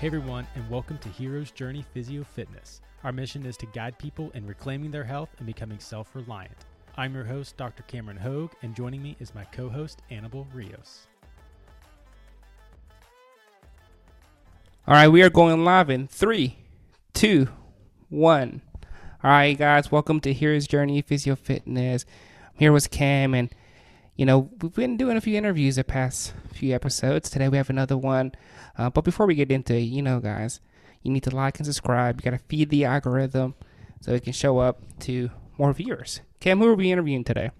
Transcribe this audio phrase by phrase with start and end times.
[0.00, 2.80] Hey everyone, and welcome to Hero's Journey Physio Fitness.
[3.04, 6.56] Our mission is to guide people in reclaiming their health and becoming self reliant.
[6.96, 7.82] I'm your host, Dr.
[7.82, 11.06] Cameron Hogue, and joining me is my co host, Annabelle Rios.
[14.88, 16.56] All right, we are going live in three,
[17.12, 17.48] two,
[18.08, 18.62] one.
[19.22, 22.06] All right, guys, welcome to Hero's Journey Physio Fitness.
[22.46, 23.54] I'm here with Cam, and
[24.20, 27.30] you know we've been doing a few interviews the past few episodes.
[27.30, 28.32] Today we have another one.
[28.76, 30.60] Uh, but before we get into it, you know, guys,
[31.02, 32.20] you need to like and subscribe.
[32.20, 33.54] You got to feed the algorithm
[34.02, 36.20] so it can show up to more viewers.
[36.38, 37.50] Cam, who are we interviewing today?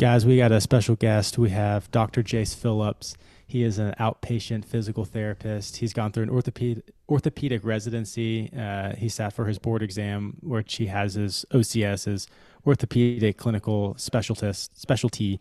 [0.00, 1.38] Guys, we got a special guest.
[1.38, 2.24] We have Dr.
[2.24, 3.16] Jace Phillips.
[3.46, 5.76] He is an outpatient physical therapist.
[5.76, 8.50] He's gone through an orthopedic orthopedic residency.
[8.52, 12.26] Uh, he sat for his board exam, which he has his OCS, his
[12.66, 15.40] orthopedic clinical specialist specialty.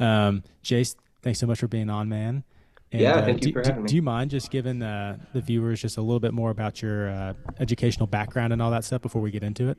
[0.00, 2.44] Um, Jace, thanks so much for being on, man.
[2.92, 3.88] And, yeah, uh, thank do, you for do, having me.
[3.88, 7.10] do you mind just giving uh, the viewers just a little bit more about your
[7.10, 9.78] uh, educational background and all that stuff before we get into it?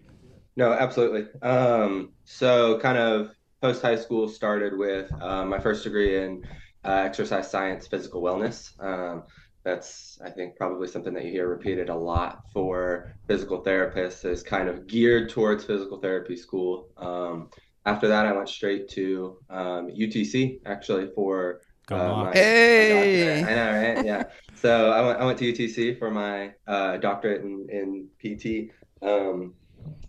[0.58, 1.28] No, absolutely.
[1.42, 3.32] Um, so, kind of
[3.62, 6.44] post high school started with uh, my first degree in
[6.84, 8.72] uh, exercise science, physical wellness.
[8.84, 9.24] Um,
[9.64, 14.44] that's, I think, probably something that you hear repeated a lot for physical therapists is
[14.44, 16.90] kind of geared towards physical therapy school.
[16.98, 17.50] Um,
[17.86, 22.26] after that, I went straight to um, UTC actually for Go uh, on.
[22.26, 23.44] my- Hey!
[23.44, 24.06] I know, right?
[24.06, 24.24] Yeah.
[24.56, 28.72] So I went, I went to UTC for my uh, doctorate in, in PT
[29.04, 29.54] um,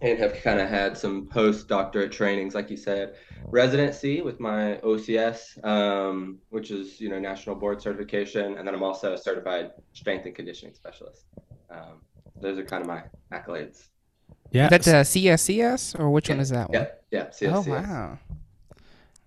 [0.01, 3.17] and have kind of had some post-doctorate trainings, like you said,
[3.49, 8.57] residency with my OCS, um, which is, you know, national board certification.
[8.57, 11.27] And then I'm also a certified strength and conditioning specialist.
[11.71, 12.01] Um,
[12.41, 13.89] those are kind of my accolades.
[14.51, 14.65] Yeah.
[14.65, 16.83] Is that uh, CSCS or which one is that one?
[16.83, 16.87] Yeah.
[17.11, 17.27] Yeah.
[17.27, 17.67] CSCS.
[17.69, 18.19] Oh wow!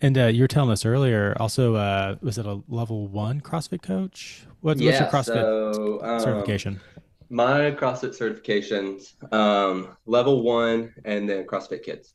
[0.02, 3.82] And uh, you were telling us earlier, also, uh, was it a level one CrossFit
[3.82, 4.46] coach?
[4.62, 6.80] What, what's your CrossFit so, um, certification?
[7.30, 12.14] My CrossFit certifications, um, level one, and then CrossFit Kids.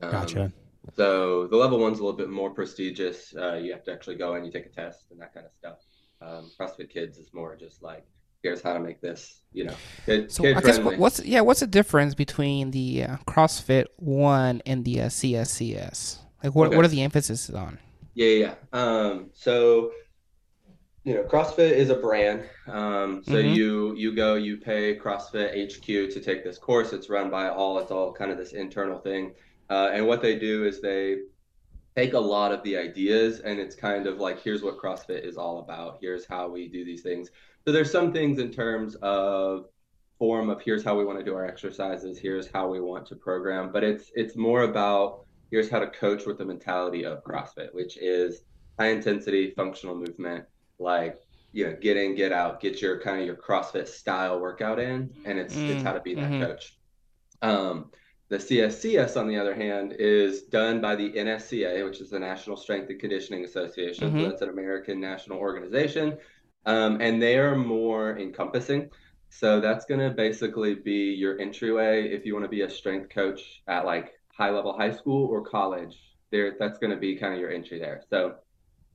[0.00, 0.52] Um, Gotcha.
[0.94, 3.34] So the level one's a little bit more prestigious.
[3.36, 5.52] Uh, you have to actually go and you take a test, and that kind of
[5.52, 5.78] stuff.
[6.22, 8.06] Um, CrossFit Kids is more just like,
[8.42, 9.74] here's how to make this, you know,
[10.06, 10.96] kid, So kid I guess friendly.
[10.96, 16.18] what's yeah, what's the difference between the uh, CrossFit One and the uh, CSCS?
[16.42, 16.76] Like, what Okay.
[16.76, 17.78] what are the emphasis on?
[18.14, 18.54] Yeah, yeah.
[18.72, 19.92] Um, so
[21.04, 22.42] you know, CrossFit is a brand.
[22.66, 23.54] Um, so Mhm.
[23.56, 26.92] you you go, you pay CrossFit HQ to take this course.
[26.92, 27.78] It's run by all.
[27.78, 29.32] It's all kind of this internal thing.
[29.70, 31.18] Uh, and what they do is they
[31.96, 35.36] take a lot of the ideas, and it's kind of like, here's what CrossFit is
[35.36, 35.98] all about.
[36.00, 37.30] Here's how we do these things.
[37.68, 39.66] So there's some things in terms of
[40.18, 42.18] form of here's how we want to do our exercises.
[42.18, 43.72] Here's how we want to program.
[43.72, 47.98] But it's it's more about here's how to coach with the mentality of CrossFit, which
[47.98, 48.40] is
[48.80, 50.46] high intensity functional movement,
[50.78, 51.18] like
[51.52, 55.10] you know, get in, get out, get your kind of your CrossFit style workout in,
[55.26, 56.40] and it's it's Mm, how to be that mhm.
[56.40, 56.74] coach.
[57.42, 57.90] Um,
[58.30, 62.56] the CSCS, on the other hand, is done by the NSCA, which is the National
[62.56, 64.10] Strength and Conditioning Association.
[64.10, 64.14] Mhm.
[64.14, 66.18] So that's an American national organization,
[66.66, 68.90] um, and they are more encompassing.
[69.30, 73.10] So that's going to basically be your entryway if you want to be a strength
[73.10, 75.96] coach at like high level high school or college.
[76.30, 78.02] There, that's going to be kind of your entry there.
[78.10, 78.36] So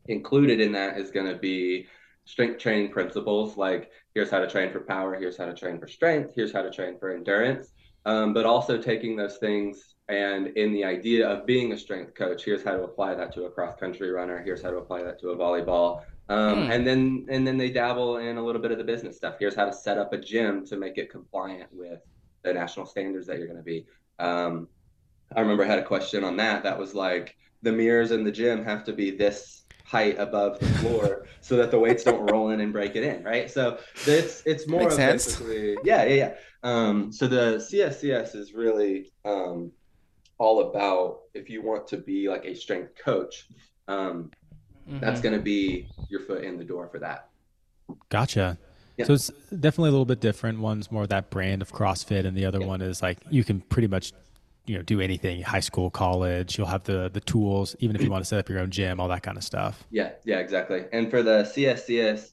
[0.08, 1.88] included in that is going to be
[2.26, 5.88] strength training principles like here's how to train for power, here's how to train for
[5.88, 7.74] strength, here's how to train for endurance.
[8.06, 12.44] Um, but also taking those things and in the idea of being a strength coach,
[12.44, 15.20] here's how to apply that to a cross country runner, here's how to apply that
[15.22, 16.02] to a volleyball.
[16.30, 16.72] Um, Hmm.
[16.72, 19.36] and then and then they dabble in a little bit of the business stuff.
[19.40, 22.00] Here's how to set up a gym to make it compliant with
[22.44, 23.86] the national standards that you're going to be.
[24.20, 24.68] Um,
[25.36, 26.64] I remember I had a question on that.
[26.64, 30.70] That was like the mirrors in the gym have to be this height above the
[30.70, 33.50] floor so that the weights don't roll in and break it in, right?
[33.50, 35.26] So it's it's more Makes of sense.
[35.26, 36.34] basically yeah yeah yeah.
[36.64, 39.72] Um, so the CSCS is really um,
[40.38, 43.46] all about if you want to be like a strength coach,
[43.88, 44.32] um,
[44.88, 45.24] that's Mhm.
[45.24, 47.30] going to be your foot in the door for that.
[48.10, 48.58] Gotcha.
[48.98, 49.06] Yeah.
[49.06, 50.60] So it's definitely a little bit different.
[50.60, 52.68] One's more that brand of CrossFit, and the other Yeah.
[52.68, 54.14] one is like you can pretty much,
[54.66, 55.42] you know, do anything.
[55.42, 58.50] High school, college, you'll have the the tools, even if you want to set up
[58.50, 59.84] your own gym, all that kind of stuff.
[59.90, 60.86] Yeah, yeah, exactly.
[60.94, 62.32] And for the CSCS,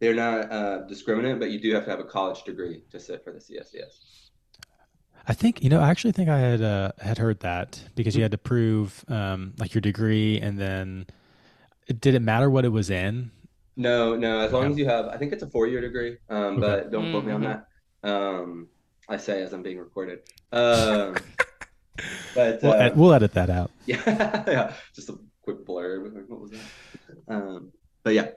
[0.00, 3.22] they're not uh, discriminate, but you do have to have a college degree to sit
[3.22, 4.30] for the CSCS.
[5.26, 5.80] I think you know.
[5.80, 9.52] I actually think I had uh, had heard that because you had to prove um,
[9.58, 11.06] like your degree, and then
[11.88, 13.30] did it matter what it was in?
[13.76, 14.72] No, no, as long Okay.
[14.72, 16.60] as you have, I think it's a four-year degree, um, Okay.
[16.60, 17.62] but don't quote me on Mhm.
[18.02, 18.08] that.
[18.10, 18.68] Um,
[19.08, 20.20] I say as I'm being recorded.
[20.52, 21.14] Um,
[22.34, 23.70] but We'll, uh, ed- we'll edit that out.
[23.86, 24.00] yeah,
[24.46, 26.12] yeah, just a quick blurb.
[26.28, 27.34] What was that?
[27.34, 28.28] Um, but yeah,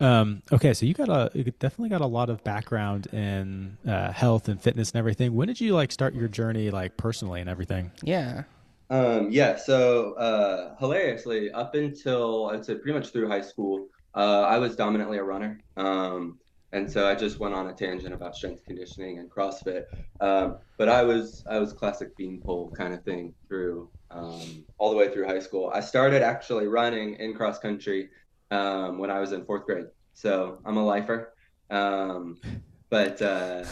[0.00, 4.12] Um, okay, so you got a you definitely got a lot of background in uh,
[4.12, 5.34] health and fitness and everything.
[5.34, 7.90] When did you like start your journey, like personally and everything?
[8.02, 8.42] Yeah.
[8.88, 14.42] Um, yeah, so uh, hilariously, up until I'd say pretty much through high school, uh,
[14.42, 15.60] I was dominantly a runner.
[15.76, 16.38] Um,
[16.72, 19.84] and so I just went on a tangent about strength conditioning and CrossFit.
[20.20, 24.96] Um, but I was I was classic beanpole kind of thing through um, all the
[24.96, 25.70] way through high school.
[25.72, 28.10] I started actually running in cross country
[28.50, 29.86] um, when I was in fourth grade.
[30.14, 31.32] So I'm a lifer.
[31.70, 32.38] Um,
[32.90, 33.64] but uh,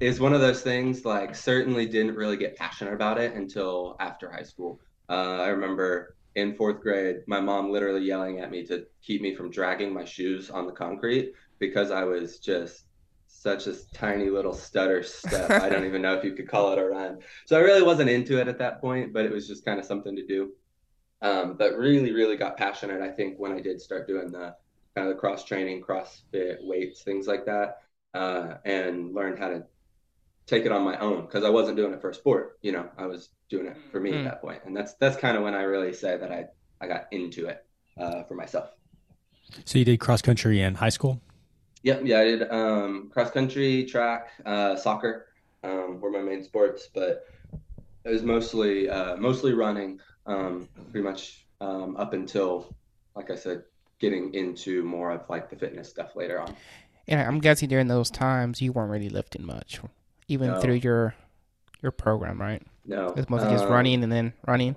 [0.00, 4.30] it's one of those things like certainly didn't really get passionate about it until after
[4.30, 4.80] high school.
[5.08, 9.34] Uh, I remember in fourth grade, my mom literally yelling at me to keep me
[9.34, 12.84] from dragging my shoes on the concrete because I was just
[13.26, 15.50] such a tiny little stutter step.
[15.50, 17.18] I don't even know if you could call it a run.
[17.46, 19.84] So I really wasn't into it at that point, but it was just kind of
[19.84, 20.52] something to do.
[21.20, 24.54] Um, but really, really got passionate, I think, when I did start doing the
[24.94, 27.78] kind of the cross training, CrossFit, weights, things like that,
[28.14, 29.64] uh, and learned how to
[30.48, 32.58] take it on my own because I wasn't doing it for a sport.
[32.62, 34.18] You know, I was doing it for me mm.
[34.20, 36.46] at that point, and that's that's kind of when I really say that I
[36.80, 37.64] I got into it
[37.98, 38.70] uh, for myself.
[39.64, 41.20] So you did cross country in high school.
[41.82, 45.26] Yep, yeah, I did um, cross country, track, uh, soccer
[45.62, 47.26] um, were my main sports, but
[48.04, 52.74] it was mostly uh, mostly running, um, pretty much um, up until,
[53.14, 53.62] like I said,
[54.00, 56.54] getting into more of like the fitness stuff later on.
[57.06, 59.80] Yeah, I'm guessing during those times you weren't really lifting much,
[60.28, 60.60] even no.
[60.60, 61.14] through your
[61.82, 62.62] your program, right?
[62.84, 64.76] No, it's mostly just um, running and then running.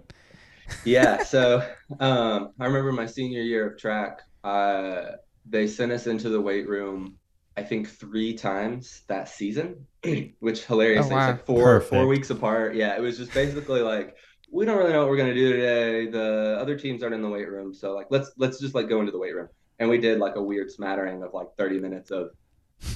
[0.85, 1.67] yeah, so
[1.99, 4.21] um, I remember my senior year of track.
[4.43, 5.13] Uh,
[5.45, 7.17] they sent us into the weight room
[7.57, 9.85] I think three times that season,
[10.39, 11.07] which hilarious.
[11.07, 11.27] Oh, wow.
[11.31, 11.89] like four Perfect.
[11.89, 12.75] four weeks apart.
[12.75, 14.15] Yeah, it was just basically like
[14.51, 16.07] we don't really know what we're gonna do today.
[16.07, 18.99] The other teams aren't in the weight room, so like let's let's just like go
[18.99, 19.49] into the weight room.
[19.79, 22.29] And we did like a weird smattering of like 30 minutes of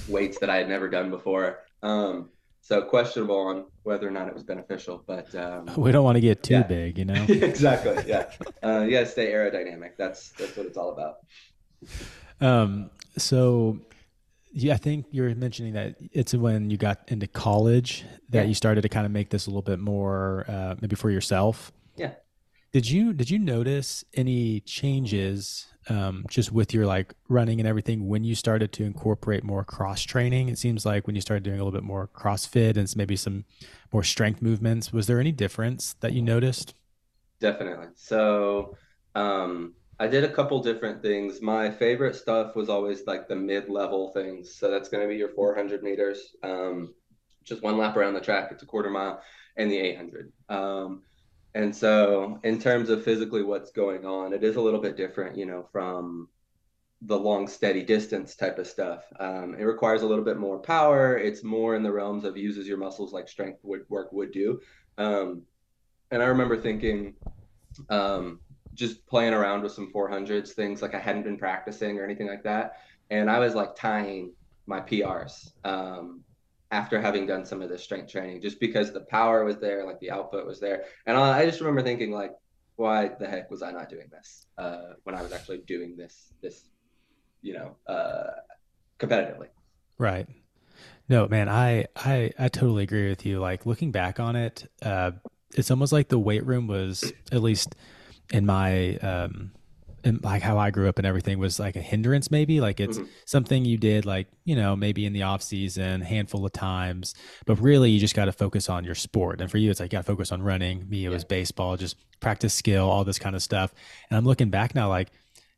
[0.08, 1.64] weights that I had never done before.
[1.82, 2.30] Um,
[2.66, 6.20] so questionable on whether or not it was beneficial, but um, we don't want to
[6.20, 6.62] get too yeah.
[6.64, 7.24] big, you know.
[7.28, 7.96] exactly.
[8.08, 8.28] Yeah.
[8.60, 9.90] Uh, you got to stay aerodynamic.
[9.96, 11.18] That's that's what it's all about.
[12.40, 13.78] Um, so
[14.52, 18.48] yeah, I think you're mentioning that it's when you got into college that yeah.
[18.48, 21.70] you started to kind of make this a little bit more uh, maybe for yourself.
[21.94, 22.14] Yeah.
[22.72, 28.08] Did you did you notice any changes um, just with your like running and everything
[28.08, 30.48] when you started to incorporate more cross training?
[30.48, 33.44] It seems like when you started doing a little bit more CrossFit and maybe some
[33.92, 36.74] more strength movements, was there any difference that you noticed?
[37.40, 37.88] Definitely.
[37.94, 38.76] So
[39.14, 41.40] um, I did a couple different things.
[41.40, 44.54] My favorite stuff was always like the mid-level things.
[44.54, 46.94] So that's going to be your 400 meters, um,
[47.44, 48.48] just one lap around the track.
[48.50, 49.22] It's a quarter mile,
[49.56, 50.32] and the 800.
[51.56, 55.38] And so, in terms of physically what's going on, it is a little bit different,
[55.38, 56.28] you know, from
[57.00, 59.04] the long, steady distance type of stuff.
[59.18, 61.16] Um, it requires a little bit more power.
[61.16, 64.60] It's more in the realms of uses your muscles like strength would, work would do.
[64.98, 65.44] Um,
[66.10, 67.14] and I remember thinking,
[67.88, 68.40] um,
[68.74, 72.42] just playing around with some 400s, things like I hadn't been practicing or anything like
[72.42, 72.82] that.
[73.08, 74.34] And I was like tying
[74.66, 76.20] my PRs um,
[76.70, 80.00] after having done some of this strength training, just because the power was there, like
[80.00, 80.84] the output was there.
[81.06, 82.32] And I, I just remember thinking, like,
[82.76, 86.32] why the heck was I not doing this uh, when I was actually doing this,
[86.42, 86.68] this,
[87.42, 88.32] you know, uh,
[88.98, 89.48] competitively?
[89.98, 90.26] Right.
[91.08, 93.38] No, man, I, I, I totally agree with you.
[93.38, 95.12] Like looking back on it, uh,
[95.54, 97.74] it's almost like the weight room was at least–
[98.32, 99.52] in my um
[100.06, 102.96] and like how I grew up and everything was like a hindrance maybe like it's
[102.96, 103.08] mm-hmm.
[103.24, 107.56] something you did like you know maybe in the off season handful of times but
[107.56, 109.96] really you just got to focus on your sport and for you it's like you
[109.96, 111.08] got to focus on running me it yeah.
[111.10, 113.74] was baseball just practice skill all this kind of stuff
[114.08, 115.10] and I'm looking back now like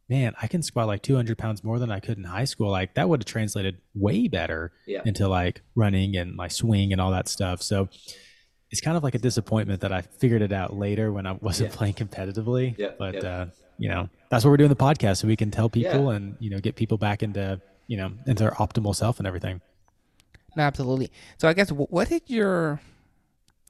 [0.08, 2.94] man I can squat like 200 pounds more than I could in high school like
[2.94, 5.02] that would have translated way better yeah.
[5.04, 7.90] into like running and my swing and all that stuff so
[8.70, 11.70] it's kind of like a disappointment that I figured it out later when I wasn't
[11.70, 11.76] yeah.
[11.76, 12.76] playing competitively.
[12.98, 13.24] But.
[13.24, 13.46] Uh,
[13.78, 16.16] you know, that's what we're doing the podcast so we can tell people yeah.
[16.16, 19.60] and you know get people back into you know into their optimal self and everything.
[20.56, 21.10] No, absolutely.
[21.38, 22.80] So I guess what did your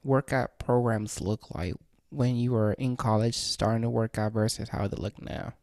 [0.03, 1.75] workout programs look like
[2.09, 5.53] when you were in college starting to work out versus how they look now?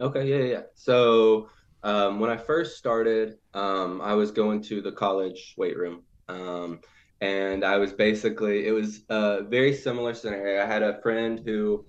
[0.00, 0.62] Okay, yeah, yeah.
[0.74, 1.48] So
[1.82, 6.02] um, when I first started, um, I was going to the college weight room.
[6.28, 6.80] Um,
[7.20, 10.62] and I was basically it was a very similar scenario.
[10.62, 11.84] I had a friend who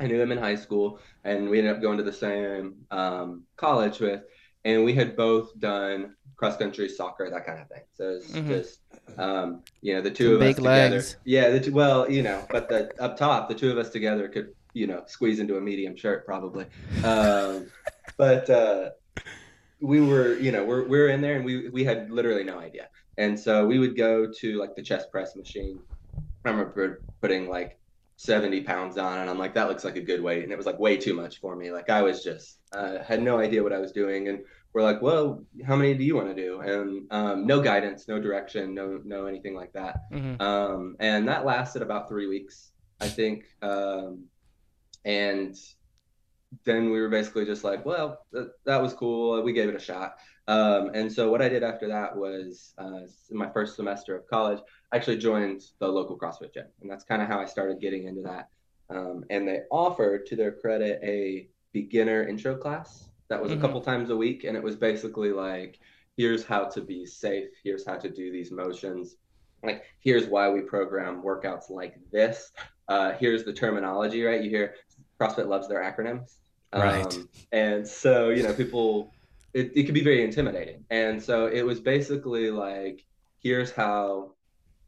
[0.00, 3.44] I knew him in high school, and we ended up going to the same um,
[3.56, 4.22] college with,
[4.64, 7.82] and we had both done cross country, soccer, that kind of thing.
[7.94, 8.48] So it's mm-hmm.
[8.48, 8.80] just
[9.18, 11.12] um, you know the two Some of us legs.
[11.12, 11.20] together.
[11.24, 14.28] Yeah, the two, well, you know, but the up top, the two of us together
[14.28, 16.66] could you know squeeze into a medium shirt probably.
[17.04, 17.68] Um,
[18.16, 18.90] but uh,
[19.80, 22.88] we were, you know, we're we're in there and we we had literally no idea.
[23.18, 25.80] And so we would go to like the chest press machine.
[26.44, 27.78] I remember putting like
[28.16, 30.42] 70 pounds on and I'm like, that looks like a good weight.
[30.42, 31.70] And it was like way too much for me.
[31.70, 34.28] Like I was just uh, had no idea what I was doing.
[34.28, 34.40] And
[34.72, 36.60] we're like, well, how many do you want to do?
[36.60, 40.00] And um, no guidance, no direction, no no anything like that.
[40.12, 40.40] Mm-hmm.
[40.40, 43.44] Um, and that lasted about three weeks, I think.
[43.62, 44.24] Um,
[45.04, 45.54] and
[46.64, 49.42] then we were basically just like, well, th- that was cool.
[49.42, 50.16] We gave it a shot.
[50.48, 53.00] Um, and so what I did after that was uh,
[53.30, 54.60] in my first semester of college,
[54.92, 58.06] I actually joined the local CrossFit gym, and that's kind of how I started getting
[58.06, 58.48] into that.
[58.88, 63.58] Um, and they offered, to their credit, a beginner intro class that was mm-hmm.
[63.58, 65.80] a couple times a week, and it was basically like,
[66.16, 69.16] here's how to be safe, here's how to do these motions,
[69.64, 72.52] like here's why we program workouts like this.
[72.88, 74.42] Uh, here's the terminology, right?
[74.42, 74.74] You hear
[75.20, 76.36] CrossFit loves their acronyms.
[76.72, 77.14] Right.
[77.14, 79.12] Um, and so, you know, people,
[79.56, 80.84] it, it can be very intimidating.
[80.90, 83.06] And so it was basically like,
[83.42, 84.32] here's how,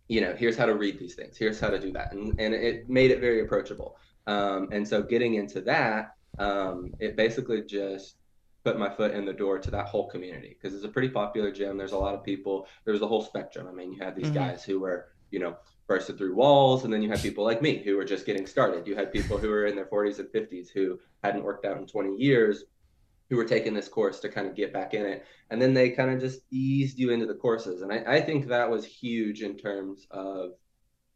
[0.09, 2.13] you know, here's how to read these things, here's how to do that.
[2.13, 3.97] And, and it made it very approachable.
[4.27, 8.17] Um, and so getting into that, um, it basically just
[8.63, 11.51] put my foot in the door to that whole community because it's a pretty popular
[11.51, 11.79] gym.
[11.79, 13.69] There's a lot of people, there's a whole spectrum.
[13.69, 14.35] I mean, you had these mm-hmm.
[14.35, 15.57] guys who were, you know,
[15.87, 16.85] bursted through walls.
[16.85, 18.87] And then you had people like me who were just getting started.
[18.87, 21.87] You had people who were in their 40s and 50s who hadn't worked out in
[21.87, 22.65] 20 years
[23.31, 25.25] who were taking this course to kind of get back in it.
[25.51, 27.83] And then they kind of just eased you into the courses.
[27.83, 30.53] And I, I think that was huge in terms of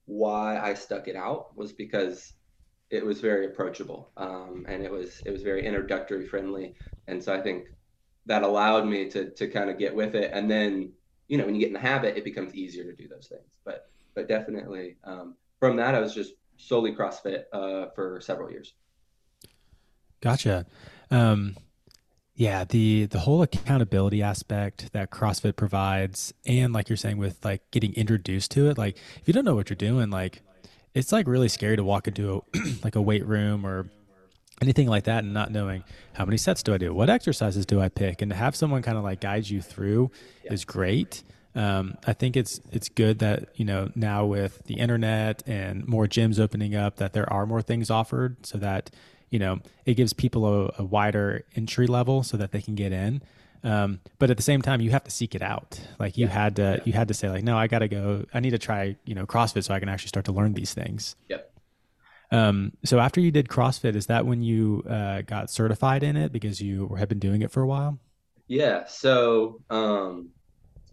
[0.05, 2.33] why I stuck it out was because
[2.91, 6.75] it was very approachable um, and it was it was very introductory friendly.
[7.07, 7.69] And so I think
[8.27, 10.31] that allowed me to to kind of get with it.
[10.35, 10.93] And then
[11.29, 13.49] you know when you get in the habit, it becomes easier to do those things.
[13.65, 18.75] But but definitely um, from that, I was just solely CrossFit uh, for several years.
[20.21, 20.67] Gotcha.
[21.11, 21.57] Um,
[22.35, 27.71] yeah, the the whole accountability aspect that CrossFit provides, and like you're saying, with like
[27.71, 30.43] getting introduced to it, like if you don't know what you're doing, like
[30.95, 33.87] it's like really scary to walk into a, like a weight room or
[34.63, 35.85] anything like that and not knowing
[36.15, 38.81] how many sets do I do, what exercises do I pick, and to have someone
[38.81, 40.11] kind of like guide you through
[40.45, 40.55] yeah.
[40.55, 41.23] is great.
[41.55, 46.07] Um, I think it's it's good that you know now with the internet and more
[46.07, 48.91] gyms opening up that there are more things offered so that
[49.33, 52.93] you know it gives people a, a wider entry level so that they can get
[52.93, 53.23] in.
[53.65, 55.81] Um, but at the same time, you have to seek it out.
[55.99, 56.33] Like you yeah.
[56.33, 56.83] had to yeah.
[56.85, 58.25] you had to say like, no, I got to go.
[58.35, 60.75] I need to try you know CrossFit so I can actually start to learn these
[60.75, 61.17] things.
[61.29, 61.49] Yep.
[62.31, 66.33] Um, so after you did CrossFit, is that when you uh, got certified in it
[66.33, 67.99] because you had been doing it for a while?
[68.49, 68.85] Yeah.
[68.87, 70.31] So um,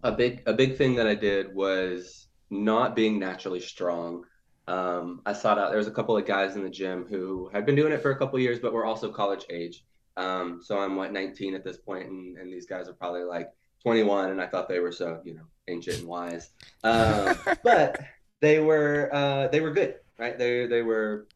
[0.03, 4.25] a big a big thing that I did was not being naturally strong.
[4.69, 5.69] Um, I sought out.
[5.69, 8.11] There was a couple of guys in the gym who had been doing it for
[8.11, 9.83] a couple years, but were also college age.
[10.15, 13.49] Um, so I'm what 19 at this point, and, and these guys are probably like
[13.81, 16.51] 21, and I thought they were so you know ancient and wise.
[16.83, 17.99] Um, but
[18.41, 20.37] they were uh, they were good, right?
[20.37, 21.27] They they were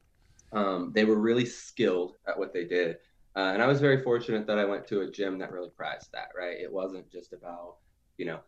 [0.52, 2.98] um, they were really skilled at what they did.
[3.36, 6.12] Uh, and I was very fortunate that I went to a gym that really prized
[6.14, 6.56] that, right?
[6.60, 7.78] It wasn't just about,
[8.18, 8.42] you know,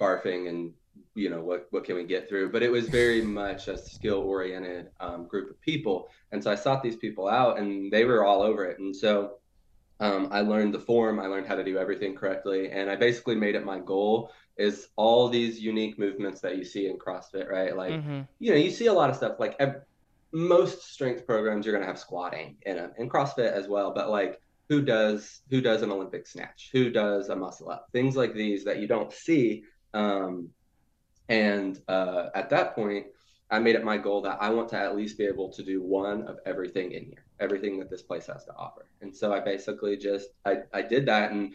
[0.00, 0.72] barfing and
[1.14, 2.52] you know what what can we get through?
[2.52, 6.08] But it was very much a skill oriented um, group of people.
[6.32, 8.78] And so i sought these people out and they were all over it.
[8.78, 9.38] And so
[9.98, 13.34] um, i learned the form i learned how to do everything correctly and i basically
[13.34, 17.76] made it my goal is all these unique movements that you see in crossfit right?
[17.76, 18.22] Like mm-hmm.
[18.38, 19.58] you know you see a lot of stuff like
[20.32, 23.92] most strength programs you're going to have squatting in them and crossfit as well.
[23.94, 26.70] But like who does who does an olympic snatch?
[26.72, 27.88] Who does a muscle up?
[27.92, 30.50] Things like these that you don't see um,
[31.28, 33.06] and uh, at that point,
[33.50, 35.82] I made it my goal that I want to at least be able to do
[35.82, 38.86] one of everything in here, everything that this place has to offer.
[39.00, 41.54] And so I basically just I, I did that, and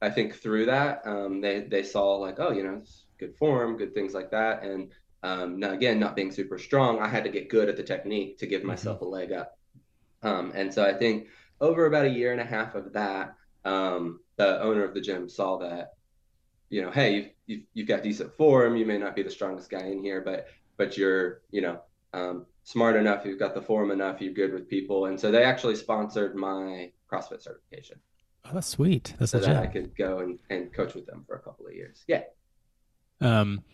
[0.00, 2.82] I think through that um, they they saw like oh you know
[3.18, 7.08] good form, good things like that, and um, now again not being super strong, I
[7.08, 8.68] had to get good at the technique to give mm-hmm.
[8.68, 9.58] myself a leg up.
[10.22, 11.28] Um, and so I think
[11.60, 13.34] over about a year and a half of that,
[13.64, 15.95] um, the owner of the gym saw that
[16.68, 18.76] you know, hey, you've, you've got decent form.
[18.76, 21.80] You may not be the strongest guy in here, but but you're you know
[22.12, 23.24] um, smart enough.
[23.24, 24.20] You've got the form enough.
[24.20, 27.98] You're good with people, and so they actually sponsored my CrossFit certification.
[28.44, 29.14] Oh, that's sweet.
[29.18, 31.74] That's so that I could go and, and coach with them for a couple of
[31.74, 32.04] years.
[32.06, 32.22] Yeah.
[33.20, 33.64] Um,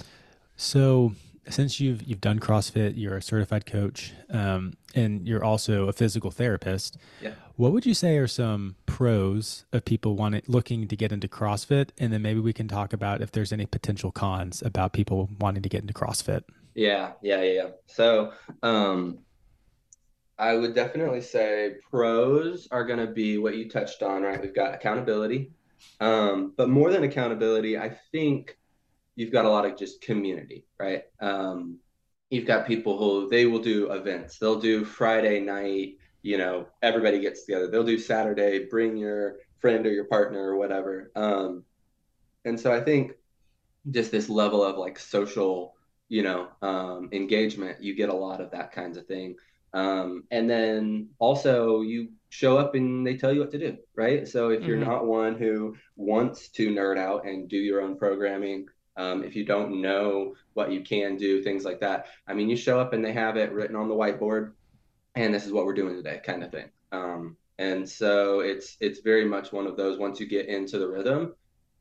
[0.57, 1.13] so
[1.49, 6.31] since you've you've done CrossFit, you're a certified coach, um, and you're also a physical
[6.31, 6.97] therapist.
[7.21, 7.33] Yeah.
[7.57, 11.91] What would you say are some pros of people wanting looking to get into CrossFit,
[11.99, 15.63] and then maybe we can talk about if there's any potential cons about people wanting
[15.63, 16.43] to get into CrossFit.
[16.75, 17.69] Yeah, yeah, yeah.
[17.87, 18.33] So,
[18.63, 19.19] um,
[20.39, 24.41] I would definitely say pros are going to be what you touched on, right?
[24.41, 25.53] We've got accountability.
[26.01, 28.57] Um, but more than accountability, I think
[29.17, 31.05] you've got a lot of just community, right?
[31.21, 31.79] Um,
[32.31, 34.39] you've got people who they will do events.
[34.39, 37.69] They'll do Friday night, you know, everybody gets together.
[37.69, 41.11] They'll do Saturday, bring your friend or your partner or whatever.
[41.15, 41.65] Um,
[42.45, 43.13] and so I think
[43.91, 45.75] just this level of like social,
[46.09, 49.37] you know, um, engagement, you get a lot of that kinds of thing.
[49.75, 54.27] Um, and then also you show up and they tell you what to do, right?
[54.29, 54.91] So if you're mm-hmm.
[54.91, 59.45] not one who wants to nerd out and do your own programming, um, if you
[59.45, 62.07] don't know what you can do, things like that.
[62.27, 64.53] I mean, you show up and they have it written on the whiteboard,
[65.15, 66.69] and this is what we're doing today, kind of thing.
[66.93, 69.99] Um, and so it's it's very much one of those.
[69.99, 71.35] Once you get into the rhythm,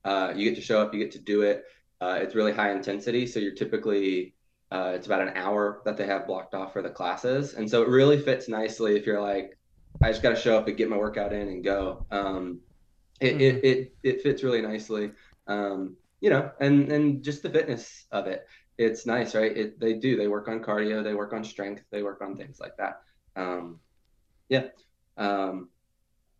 [0.05, 1.65] uh, you get to show up, you get to do it.
[1.99, 4.33] Uh, it's really high intensity, so you're typically
[4.71, 7.81] uh, it's about an hour that they have blocked off for the classes, and so
[7.81, 9.57] it really fits nicely if you're like,
[10.01, 12.05] I just got to show up and get my workout in and go.
[12.09, 12.61] Um,
[13.19, 13.41] it, mm-hmm.
[13.41, 15.11] it, it it fits really nicely.
[15.47, 18.47] Um, you know, and and just the fitness of it.
[18.77, 19.55] It's nice, right?
[19.55, 20.15] It they do.
[20.15, 23.01] They work on cardio, they work on strength, they work on things like that.
[23.35, 23.79] Um,
[24.47, 24.67] yeah.
[25.17, 25.69] Um,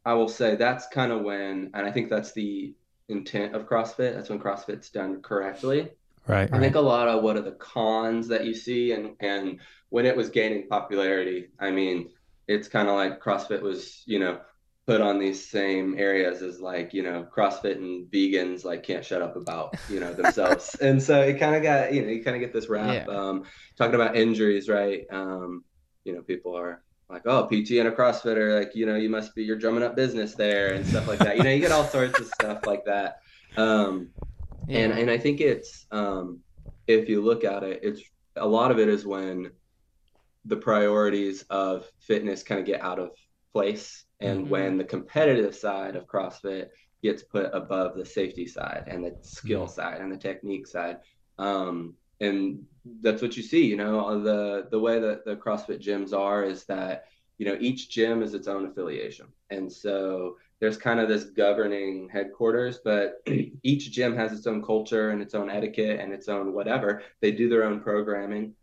[0.06, 2.74] I will say that's kind of when, and I think that's the
[3.10, 4.16] intent of CrossFit.
[4.16, 5.92] That's when CrossFit's done correctly.
[6.28, 6.50] Right.
[6.50, 6.62] I right.
[6.62, 9.60] think a lot of what are the cons that you see, and and
[9.90, 12.10] when it was gaining popularity, I mean,
[12.48, 14.40] it's kind of like CrossFit was, you know,
[14.88, 19.22] put on these same areas as like you know CrossFit and vegans like can't shut
[19.22, 22.36] up about you know themselves, and so it kind of got you know you kind
[22.36, 23.08] of get this rap.
[23.08, 23.14] Yeah.
[23.14, 23.44] Um,
[23.78, 25.06] talking about injuries, right?
[25.12, 25.64] Um,
[26.04, 29.36] you know, people are like, oh, PT and a CrossFitter, like you know, you must
[29.36, 31.38] be you're drumming up business there and stuff like that.
[31.38, 33.20] you know, you get all sorts of stuff like that.
[33.58, 34.10] Um,
[34.68, 34.80] yeah.
[34.80, 36.40] and and I think it's um,
[36.88, 38.02] if you look at it, it's
[38.36, 39.52] a lot of it is when
[40.46, 43.12] the priorities of fitness kind of get out of
[43.54, 44.50] place and mm-hmm.
[44.50, 46.70] when the competitive side of CrossFit
[47.04, 49.74] gets put above the safety side and the skill mm-hmm.
[49.74, 50.98] side and the technique side.
[51.38, 52.64] Um, and
[53.02, 56.66] that's what you see, you know, the, the way that the CrossFit gyms are is
[56.66, 57.06] that,
[57.40, 59.28] you know, each gym is its own affiliation.
[59.50, 63.24] And so there's kind of this governing headquarters, but
[63.64, 67.02] each gym has its own culture and its own etiquette and its own whatever.
[67.20, 68.54] They do their own programming.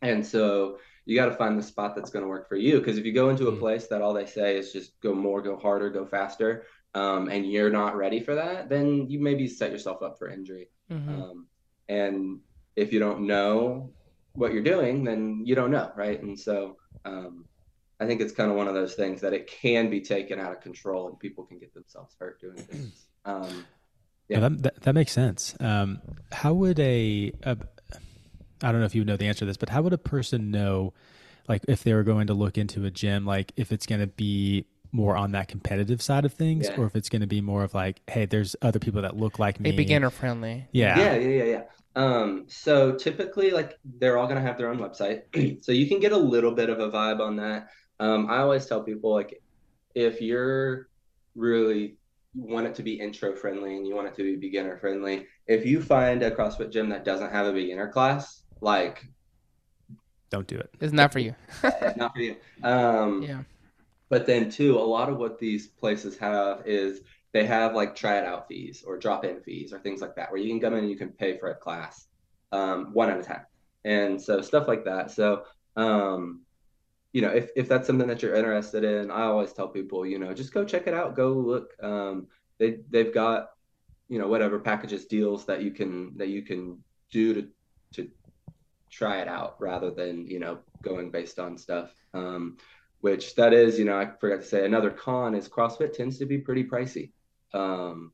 [0.00, 0.78] And so
[1.10, 2.78] you got to find the spot that's going to work for you.
[2.78, 3.60] Because if you go into a mm-hmm.
[3.60, 7.50] place that all they say is just go more, go harder, go faster, um, and
[7.50, 10.68] you're not ready for that, then you maybe set yourself up for injury.
[10.90, 11.22] Mm-hmm.
[11.22, 11.46] Um,
[11.88, 12.40] and
[12.76, 13.90] if you don't know
[14.34, 16.22] what you're doing, then you don't know, right?
[16.22, 17.44] And so um,
[17.98, 20.52] I think it's kind of one of those things that it can be taken out
[20.52, 23.06] of control and people can get themselves hurt doing things.
[23.22, 23.66] Um,
[24.28, 25.54] yeah, that, that, that, makes sense.
[25.60, 26.00] Um,
[26.32, 27.58] how would a, a
[28.62, 30.50] I don't know if you know the answer to this, but how would a person
[30.50, 30.92] know,
[31.48, 34.06] like, if they were going to look into a gym, like, if it's going to
[34.06, 36.76] be more on that competitive side of things, yeah.
[36.76, 39.38] or if it's going to be more of like, hey, there's other people that look
[39.38, 40.66] like me, beginner friendly.
[40.72, 41.62] Yeah, yeah, yeah, yeah, yeah.
[41.96, 46.00] Um, so typically, like, they're all going to have their own website, so you can
[46.00, 47.68] get a little bit of a vibe on that.
[47.98, 49.42] Um, I always tell people like,
[49.94, 50.88] if you're
[51.34, 51.96] really
[52.34, 55.66] want it to be intro friendly and you want it to be beginner friendly, if
[55.66, 59.06] you find a CrossFit gym that doesn't have a beginner class, like
[60.30, 60.70] don't do it.
[60.80, 61.34] It's not for you.
[61.96, 62.36] not for you.
[62.62, 63.42] Um, yeah.
[64.08, 67.00] But then too, a lot of what these places have is
[67.32, 70.30] they have like try it out fees or drop in fees or things like that,
[70.30, 72.06] where you can come in and you can pay for a class
[72.52, 73.46] um, one at a time,
[73.84, 75.10] and so stuff like that.
[75.10, 75.44] So
[75.76, 76.42] um,
[77.12, 80.18] you know, if if that's something that you're interested in, I always tell people, you
[80.18, 81.74] know, just go check it out, go look.
[81.82, 83.50] Um, they they've got
[84.08, 87.48] you know whatever packages deals that you can that you can do to
[87.94, 88.10] to
[88.90, 91.90] try it out rather than you know going based on stuff.
[92.12, 92.56] Um,
[93.00, 96.26] which that is you know i forgot to say another con is crossfit tends to
[96.26, 97.10] be pretty pricey.
[97.54, 98.12] Um,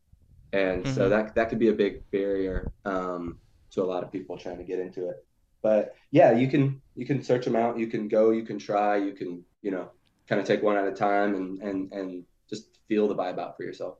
[0.52, 0.94] and mm-hmm.
[0.94, 3.38] so that that could be a big barrier um,
[3.72, 5.24] to a lot of people trying to get into it.
[5.62, 7.78] But yeah you can you can search them out.
[7.78, 8.96] You can go you can try.
[8.96, 9.90] You can you know
[10.28, 13.56] kind of take one at a time and and and just feel the vibe out
[13.56, 13.98] for yourself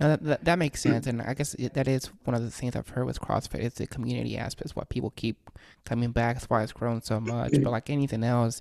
[0.00, 2.50] no, that, that, that, makes sense, and I guess it, that is one of the
[2.50, 4.72] things I've heard with CrossFit is the community aspect.
[4.72, 5.50] Why people keep
[5.84, 6.36] coming back.
[6.36, 7.52] That's why it's grown so much.
[7.52, 8.60] But like anything else,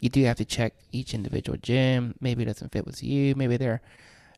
[0.00, 2.14] you do have to check each individual gym.
[2.20, 3.34] Maybe it doesn't fit with you.
[3.34, 3.80] Maybe they're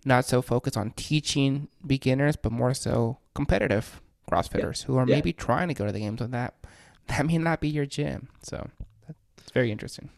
[0.04, 4.00] not so focused on teaching beginners, but more so competitive
[4.30, 4.86] CrossFitters yeah.
[4.86, 5.16] who are yeah.
[5.16, 6.20] maybe trying to go to the games.
[6.20, 6.54] And that
[7.08, 8.28] that may not be your gym.
[8.42, 8.68] So
[9.08, 10.10] it's very interesting.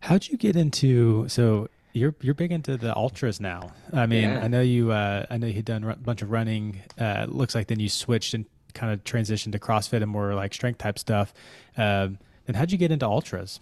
[0.00, 3.72] How'd you get into so you're you're big into the ultras now.
[3.92, 4.44] I mean, yeah.
[4.44, 4.92] I know you.
[4.92, 6.82] Uh, I know you had done a bunch of running.
[6.98, 10.54] Uh, looks like then you switched and kind of transitioned to CrossFit and more like
[10.54, 11.32] strength type stuff.
[11.76, 13.60] Um, and how'd you get into ultras?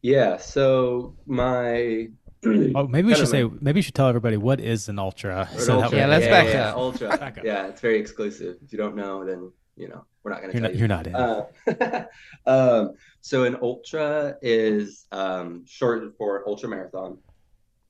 [0.00, 2.08] Yeah, so my
[2.44, 4.98] oh, maybe we should of say like- maybe we should tell everybody what is an
[4.98, 5.48] ultra.
[5.52, 5.98] Or an so that ultra.
[5.98, 6.76] Yeah, let's yeah, back yeah, up.
[6.76, 7.08] Ultra.
[7.16, 7.44] Back up.
[7.44, 8.56] Yeah, it's very exclusive.
[8.64, 10.78] If you don't know, then you know we're not going to You're not, you.
[10.78, 11.14] you're not in.
[11.14, 12.06] Uh,
[12.46, 17.18] um, so an ultra is um, short for ultra marathon,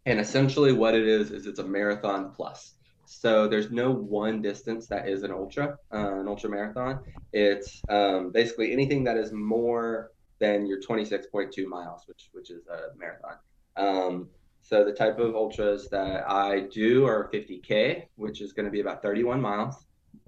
[0.07, 2.75] and essentially what it is is it's a marathon plus.
[3.05, 7.01] So there's no one distance that is an ultra, uh, an ultra marathon.
[7.33, 10.11] It's um, basically anything that is more
[10.41, 13.37] than your 26.2 miles, which which is a marathon.
[13.77, 14.31] Um,
[14.62, 18.81] so the type of ultras that I do are 50k, which is going to be
[18.81, 19.77] about 31 miles.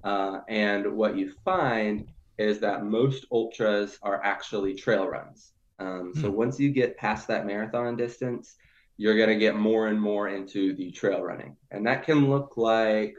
[0.03, 2.07] Uh, and what you find
[2.37, 5.53] is that most ultras are actually trail runs.
[5.79, 6.31] Um, so Hmm.
[6.31, 8.55] once you get past that marathon distance,
[8.97, 11.57] you're going to get more and more into the trail running.
[11.71, 13.15] And that can look like,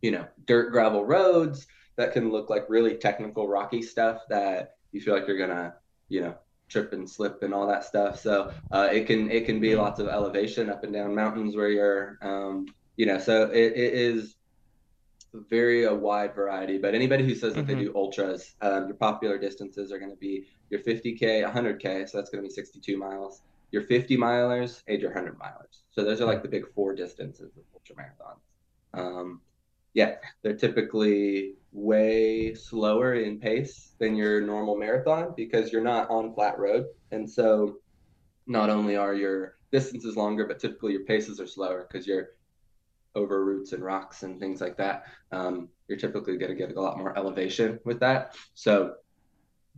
[0.00, 1.66] you know, dirt gravel roads.
[1.96, 5.74] That can look like really technical rocky stuff that you feel like you're going to,
[6.08, 6.34] you know,
[6.68, 8.20] trip and slip and all that stuff.
[8.20, 11.68] So uh, it can it can be lots of elevation up and down mountains where
[11.70, 14.36] you're, um, you know, so it, it is
[15.34, 16.78] very a wide variety.
[16.78, 17.80] But anybody who says that they Mhm.
[17.80, 22.30] do ultras, um, your popular distances are going to be your 50k, 100k, so that's
[22.30, 23.42] going to be 62 miles.
[23.70, 25.82] Your 50 milers and your 100 milers.
[25.90, 28.40] So those are like the big four distances of ultra marathons.
[28.94, 29.40] Um,
[29.94, 36.34] yeah, they're typically way slower in pace than your normal marathon because you're not on
[36.34, 36.86] flat road.
[37.10, 37.78] And so
[38.46, 42.30] not only are your distances longer, but typically your paces are slower because you're
[43.14, 45.04] over roots and rocks and things like that.
[45.32, 48.36] Um, you're typically going to get a lot more elevation with that.
[48.54, 48.94] So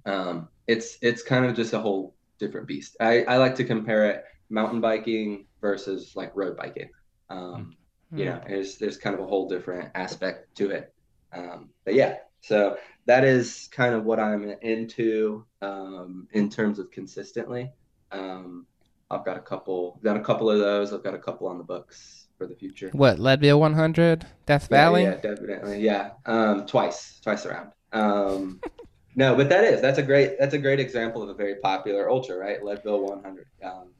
[0.06, 2.96] um, it's it's kind of just a whole different beast.
[3.00, 6.90] I, I like to compare it mountain biking versus like road biking.
[7.28, 7.76] Um,
[8.12, 10.92] you know there's there's kind of a whole different aspect to it.
[11.32, 12.76] Um, but yeah so
[13.06, 17.70] that is kind of what i'm into um, in terms of consistently.
[18.12, 18.66] Um,
[19.10, 20.92] i've got a couple got a couple of those.
[20.92, 22.90] I've got a couple on the books for the future.
[22.92, 25.02] What Leadville 100, Death yeah, Valley?
[25.04, 25.80] yeah definitely.
[25.80, 27.70] Yeah um, twice twice around.
[27.92, 28.60] Um,
[29.16, 32.08] no but that is that's a great that's a great example of a very popular
[32.10, 33.92] ultra right leadville 100 um,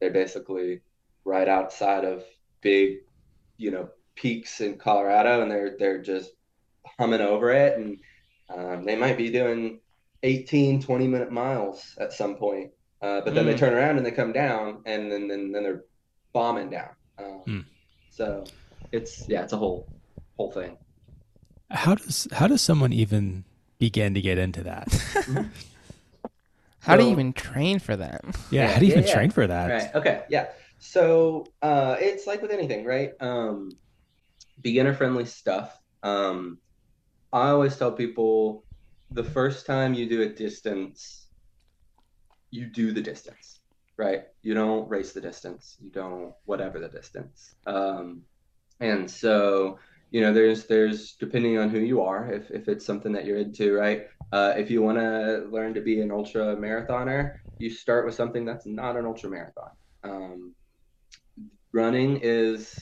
[0.00, 0.80] they're basically
[1.24, 2.24] right outside of
[2.62, 2.98] big
[3.58, 6.30] you know peaks in Colorado, and they're they're just
[6.98, 7.98] humming over it, and
[8.48, 9.80] um, they might be doing
[10.22, 12.70] 18, 20 minute miles at some point,
[13.02, 13.58] uh, but then they Mm.
[13.58, 15.84] turn around and they come down, and then then, then they're
[16.32, 16.90] bombing down.
[17.18, 17.64] Um, Mm.
[18.10, 18.44] So
[18.92, 19.88] it's yeah, it's a whole
[20.38, 20.78] whole thing.
[21.70, 23.44] How does how does someone even
[23.78, 24.88] begin to get into that?
[26.80, 28.24] How do you even train for that?
[28.50, 29.12] Yeah, Yeah, how do you yeah, even yeah.
[29.12, 29.68] train for that?
[29.68, 29.94] Right.
[29.94, 30.22] Okay.
[30.28, 30.46] Yeah.
[30.78, 33.12] So uh, it's like with anything, right?
[33.20, 33.70] Um,
[34.60, 35.76] beginner friendly stuff.
[36.02, 36.58] Um,
[37.32, 38.64] I always tell people
[39.10, 41.28] the first time you do a distance,
[42.50, 43.60] you do the distance,
[43.96, 44.24] right?
[44.42, 45.76] You don't race the distance.
[45.80, 47.54] You don't whatever the distance.
[47.66, 48.22] Um,
[48.80, 49.78] and so
[50.10, 53.38] you know, there's there's depending on who you are, if if it's something that you're
[53.38, 54.06] into, right?
[54.32, 58.44] Uh, if you want to learn to be an ultra marathoner, you start with something
[58.44, 59.70] that's not an ultra marathon.
[60.04, 60.54] Um,
[61.72, 62.72] running is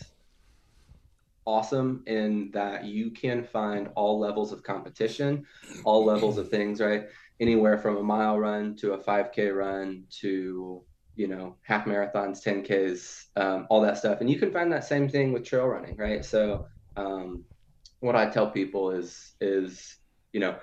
[1.47, 5.45] awesome in that you can find all levels of competition,
[5.85, 7.05] all levels of things, right?
[7.41, 10.83] Anywhere from a mile run to a 5K run to,
[11.17, 14.21] you know, half marathons, 10Ks, um, all that stuff.
[14.21, 16.25] And you can find that same thing with trail running, right?
[16.25, 17.45] So, um,
[18.01, 19.97] what I tell people is, is,
[20.33, 20.57] you know,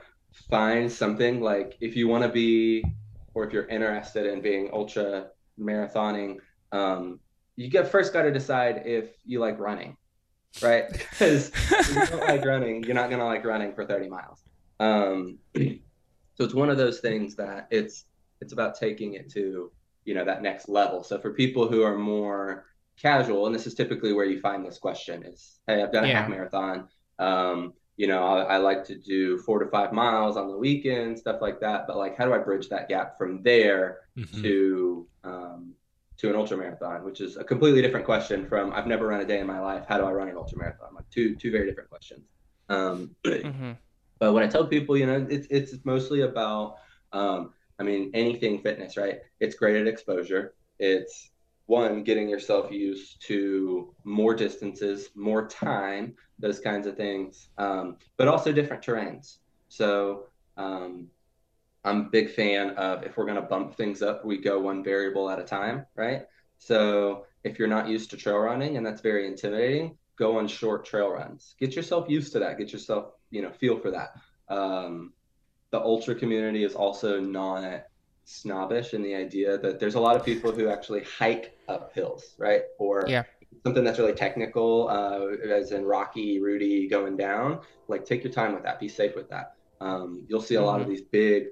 [0.50, 2.84] find something like if you want to be,
[3.34, 5.28] or if you're interested in being ultra
[5.60, 6.38] marathoning,
[6.72, 7.20] um,
[7.56, 9.98] you get first got to decide if you like running,
[10.62, 10.86] right?
[11.12, 14.44] Because if you don't like running, you're not gonna like running for 30 miles.
[14.80, 18.06] Um, so it's one of those things that it's
[18.40, 19.72] it's about taking it to
[20.06, 21.04] you know that next level.
[21.04, 22.66] So for people who are more
[23.02, 26.08] casual, and this is typically where you find this question is, hey, I've done a
[26.08, 26.14] Yeah.
[26.14, 26.88] half marathon.
[27.20, 31.20] Um, you know, I, I like to do four to five miles on the weekend,
[31.20, 31.88] stuff like that.
[31.88, 34.42] But like, how do I bridge that gap from there Mhm.
[34.42, 35.74] to um,
[36.18, 39.26] to an ultra marathon, which is a completely different question from I've never run a
[39.26, 39.86] day in my life.
[39.88, 40.94] How do I run an ultra marathon?
[40.96, 42.28] Like two two very different questions.
[42.70, 43.72] Um, hmm
[44.20, 46.76] but when I tell people, you know, it's it's mostly about,
[47.12, 49.20] um, I mean, anything fitness, right?
[49.40, 50.54] It's graded exposure.
[50.80, 51.32] It's
[51.72, 58.28] one getting yourself used to more distances, more time, those kinds of things, um, but
[58.28, 59.38] also different terrains.
[59.70, 61.08] So um,
[61.86, 64.84] I'm a big fan of if we're going to bump things up, we go one
[64.84, 66.24] variable at a time, right?
[66.58, 70.86] So if you're not used to trail running and that's very intimidating, go on short
[70.86, 71.56] trail runs.
[71.58, 72.58] Get yourself used to that.
[72.58, 74.10] Get yourself, you know, feel for that.
[74.50, 75.14] Um,
[75.72, 77.86] the ultra community is also not
[78.26, 82.36] snobbish in the idea that there's a lot of people who actually hike up hills,
[82.38, 82.64] right?
[82.80, 83.24] Or yeah.
[83.64, 87.60] something that's really technical, uh, as in rocky, rooty going down.
[87.88, 88.80] Like, take your time with that.
[88.80, 89.56] Be safe with that.
[89.80, 90.68] Um, you'll see a mm-hmm.
[90.68, 90.96] lot of mm-hmm.
[90.96, 91.48] these big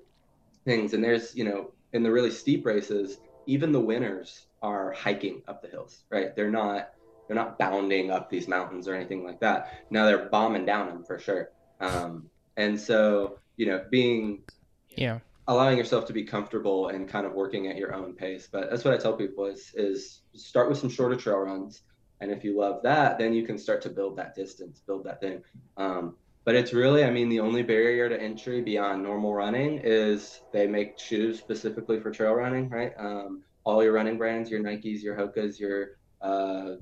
[0.66, 5.42] things, and there's, you know, in the really steep races, even the winners are hiking
[5.48, 6.36] up the hills, right?
[6.36, 6.92] They're not
[7.28, 9.86] they're not bounding up these mountains or anything like that.
[9.92, 11.50] Now they're bombing down them for sure.
[11.80, 14.42] Um, and so, you know, being
[14.90, 18.48] yeah allowing yourself to be comfortable and kind of working at your own pace.
[18.50, 21.82] But that's what I tell people is is start with some shorter trail runs,
[22.22, 25.20] and if you love that, then you can start to build that distance, build that
[25.20, 25.42] thing.
[25.76, 30.42] Um, but it's really, I mean, the only barrier to entry beyond normal running is
[30.54, 32.94] they make shoes specifically for trail running, right?
[32.98, 36.76] Um, all your running brands, your Nikes, your Hokas, your uh,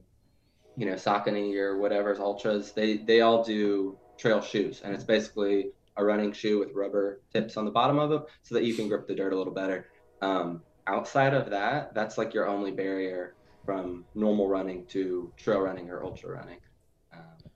[0.75, 5.71] you know Saucony, your whatever's Altras, they they all do trail shoes, and it's basically
[5.97, 8.87] a running shoe with rubber tips on the bottom of them so that you can
[8.87, 9.87] grip the dirt a little better.
[10.21, 15.89] Um, outside of that, that's like your only barrier from normal running to trail running
[15.89, 16.59] or ultra running.
[17.13, 17.51] Um,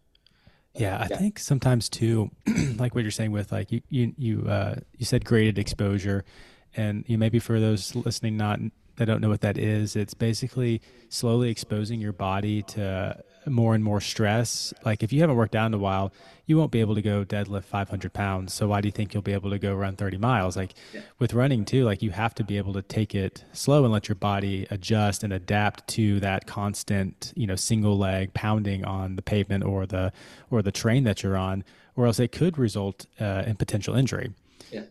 [0.75, 1.17] yeah, I yeah.
[1.17, 2.31] think sometimes too,
[2.77, 6.25] like what you're saying with like you you you uh, you said graded exposure,
[6.75, 8.59] and you maybe for those listening not
[8.97, 13.83] that don't know what that is, it's basically slowly exposing your body to more and
[13.83, 14.73] more stress.
[14.85, 16.13] Like if you haven't worked out in a while,
[16.45, 18.53] you won't be able to go deadlift 500 pounds.
[18.53, 20.57] So why do you think you'll be able to go run 30 miles?
[20.57, 21.01] Like yeah.
[21.19, 24.09] with running too, like you have to be able to take it slow and let
[24.09, 29.21] your body adjust and adapt to that constant, you know, single leg pounding on the
[29.21, 30.11] pavement or the
[30.49, 31.63] or the train that you're on,
[31.95, 34.33] or else it could result uh, in potential injury.
[34.71, 34.83] Yeah.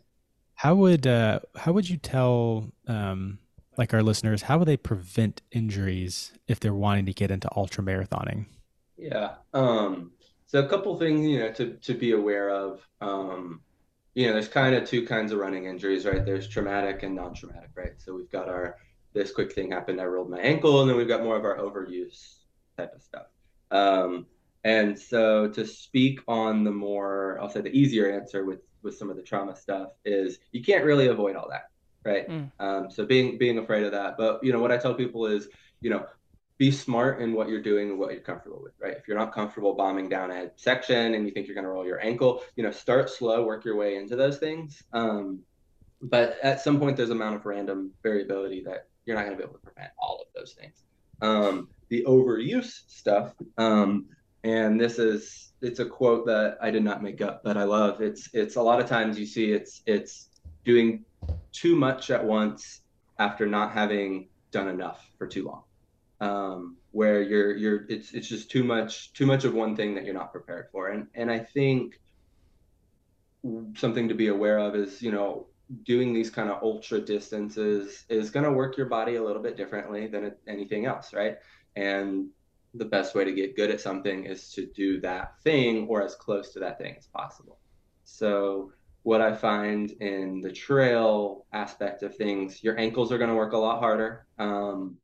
[0.54, 3.38] How would uh, how would you tell um,
[3.80, 7.82] like our listeners, how would they prevent injuries if they're wanting to get into ultra
[7.82, 8.44] marathoning?
[8.98, 9.36] Yeah.
[9.54, 10.12] Um,
[10.44, 12.86] so a couple things, you know, to, to be aware of.
[13.00, 13.62] Um,
[14.12, 16.22] you know, there's kind of two kinds of running injuries, right?
[16.26, 17.94] There's traumatic and non-traumatic, right?
[17.96, 18.76] So we've got our
[19.14, 21.56] this quick thing happened, I rolled my ankle, and then we've got more of our
[21.56, 22.40] overuse
[22.76, 23.26] type of stuff.
[23.70, 24.26] Um,
[24.62, 29.08] and so to speak on the more, I'll say the easier answer with with some
[29.08, 31.70] of the trauma stuff is you can't really avoid all that
[32.04, 32.28] right?
[32.28, 32.50] Mm.
[32.58, 34.16] Um, so being being afraid of that.
[34.16, 35.48] But you know what I tell people is,
[35.80, 36.06] you know,
[36.58, 38.96] be smart in what you're doing and what you're comfortable with, right?
[38.96, 41.86] If you're not comfortable bombing down a section and you think you're going to roll
[41.86, 44.82] your ankle, you know, start slow, work your way into those things.
[44.92, 45.40] Um,
[46.02, 49.38] but at some point, there's an amount of random variability that you're not going to
[49.38, 50.84] be able to prevent all of those things.
[51.22, 54.06] Um, the overuse stuff, um,
[54.44, 58.00] and this is it's a quote that I did not make up, but I love.
[58.00, 60.28] It's it's a lot of times you see it's it's
[60.64, 61.04] doing
[61.52, 62.80] too much at once
[63.18, 65.62] after not having done enough for too long.
[66.20, 70.04] Um, where you're you're it's it's just too much too much of one thing that
[70.04, 70.88] you're not prepared for.
[70.88, 72.00] And and I think
[73.76, 75.46] something to be aware of is you know
[75.84, 79.56] doing these kind of ultra distances is going to work your body a little bit
[79.56, 81.36] differently than anything else, right?
[81.76, 82.28] And
[82.74, 86.14] the best way to get good at something is to do that thing or as
[86.14, 87.58] close to that thing as possible.
[88.04, 88.72] So
[89.02, 93.52] what I find in the trail aspect of things, your ankles are going to work
[93.52, 94.26] a lot harder.
[94.38, 94.96] Um,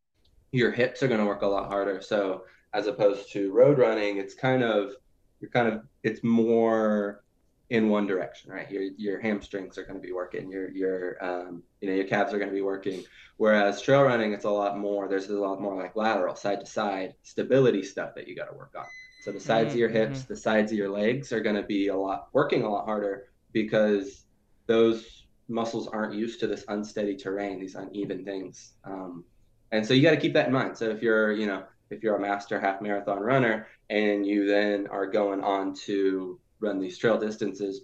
[0.53, 2.01] your hips are going to work a lot harder.
[2.01, 4.93] So as opposed to road running, it's kind of
[5.41, 7.25] you're kind of it's more
[7.71, 8.71] in one direction, right?
[8.71, 10.51] Your your hamstrings are going to be working.
[10.51, 13.03] Your your um, you know your calves are going to be working.
[13.39, 15.09] Whereas trail running, it's a lot more.
[15.09, 18.57] There's a lot more like lateral, side to side stability stuff that you got to
[18.57, 18.87] work on.
[19.23, 19.75] So the sides mm-hmm.
[19.75, 20.33] of your hips, mm-hmm.
[20.33, 23.25] the sides of your legs are going to be a lot working a lot harder
[23.57, 24.27] because
[24.67, 28.75] those muscles aren't used to this unsteady terrain, these uneven things.
[28.85, 29.25] Um,
[29.73, 30.77] and so you got to keep that in mind.
[30.77, 34.89] So if you're, you know, if you're a master half marathon runner and you then
[34.89, 37.81] are going on to run these trail distances,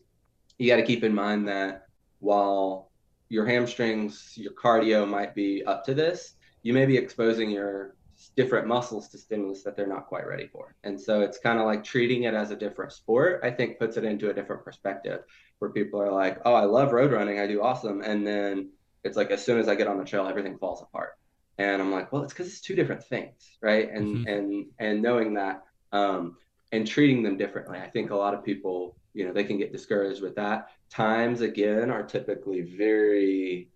[0.59, 1.87] you got to keep in mind that
[2.19, 2.91] while
[3.31, 7.97] your hamstrings, your cardio might be up to this, you may be exposing your
[8.31, 10.75] different muscles to stimulus that they're not quite ready for.
[10.85, 13.97] And so it's kind of like treating it as a different sport, I think puts
[13.97, 15.21] it into a different perspective
[15.59, 17.39] where people are like, oh, I love road running.
[17.39, 18.03] I do awesome.
[18.03, 18.71] And then
[19.05, 21.19] it's like, as soon as I get on the trail, everything falls apart.
[21.59, 23.57] And I'm like, well, it's because it's two different things.
[23.61, 23.91] Right.
[23.91, 24.29] And, mm-hmm.
[24.29, 26.37] and, and knowing that, um,
[26.73, 27.79] and treating them differently.
[27.79, 30.69] I think a lot of people, you know, they can get discouraged with that.
[30.91, 33.69] Times again are typically very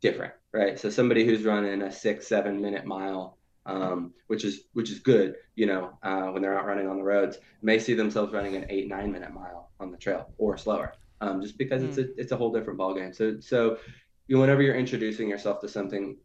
[0.00, 0.78] different, right?
[0.78, 3.37] So somebody who's running a six, seven minute mile
[3.68, 5.36] um, which is which is good.
[5.54, 8.66] You know, uh, when they're out running on the roads, may see themselves running an
[8.70, 11.88] eight nine minute mile on the trail or slower, um, just because mm.
[11.88, 13.14] it's a it's a whole different ballgame.
[13.14, 13.78] So so
[14.26, 16.16] you know, whenever you're introducing yourself to something,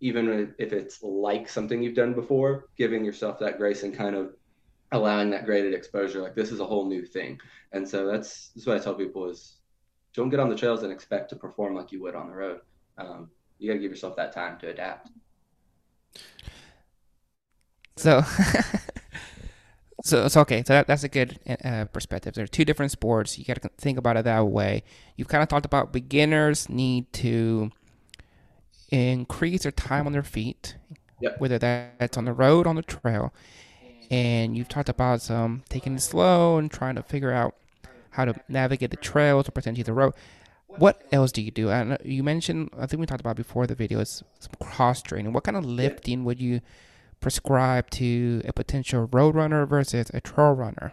[0.00, 4.34] even if it's like something you've done before, giving yourself that grace and kind of
[4.92, 7.38] allowing that graded exposure, like this is a whole new thing.
[7.72, 9.56] And so that's that's what I tell people is
[10.14, 12.60] don't get on the trails and expect to perform like you would on the road.
[12.98, 15.08] Um, you got to give yourself that time to adapt.
[17.96, 18.22] So,
[20.02, 20.64] so it's okay.
[20.66, 22.34] So that, that's a good uh, perspective.
[22.34, 23.38] There are two different sports.
[23.38, 24.82] You got to think about it that way.
[25.16, 27.70] You've kind of talked about beginners need to
[28.90, 30.76] increase their time on their feet,
[31.20, 31.40] Yep.
[31.40, 33.32] whether that's on the road, on the trail,
[34.10, 37.54] and you've talked about some taking it slow and trying to figure out
[38.10, 40.14] how to navigate the trails or potentially the road.
[40.66, 41.70] What else do you do?
[41.70, 45.32] And you mentioned, I think we talked about before the video, is some cross training.
[45.32, 46.60] What kind of lifting would you
[47.22, 50.92] prescribe to a potential road runner versus a trail runner?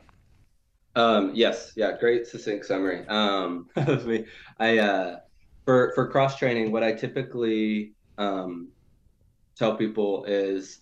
[0.95, 3.05] Um, yes, yeah, great succinct summary.
[3.07, 3.69] Um,
[4.05, 4.25] me.
[4.59, 5.17] I uh,
[5.65, 8.69] for for cross training, what I typically um,
[9.55, 10.79] tell people is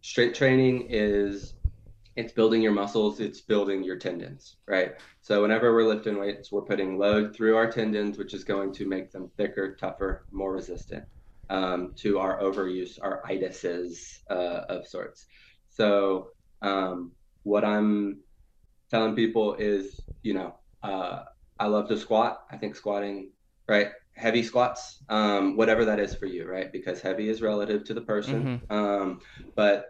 [0.00, 1.54] strength training is
[2.16, 4.94] it's building your muscles, it's building your tendons, right?
[5.22, 8.86] So whenever we're lifting weights, we're putting load through our tendons, which is going to
[8.86, 11.04] make them thicker, tougher, more resistant
[11.50, 15.26] um, to our overuse, our itises uh, of sorts.
[15.68, 16.28] So
[16.62, 18.20] um, what I'm
[18.90, 21.24] telling people is, you know, uh,
[21.58, 22.40] I love to squat.
[22.50, 23.32] I think squatting,
[23.68, 23.88] right?
[24.14, 26.72] Heavy squats, um, whatever that is for you, right?
[26.72, 28.62] Because heavy is relative to the person.
[28.70, 28.74] Mhm.
[28.76, 29.20] Um,
[29.56, 29.86] but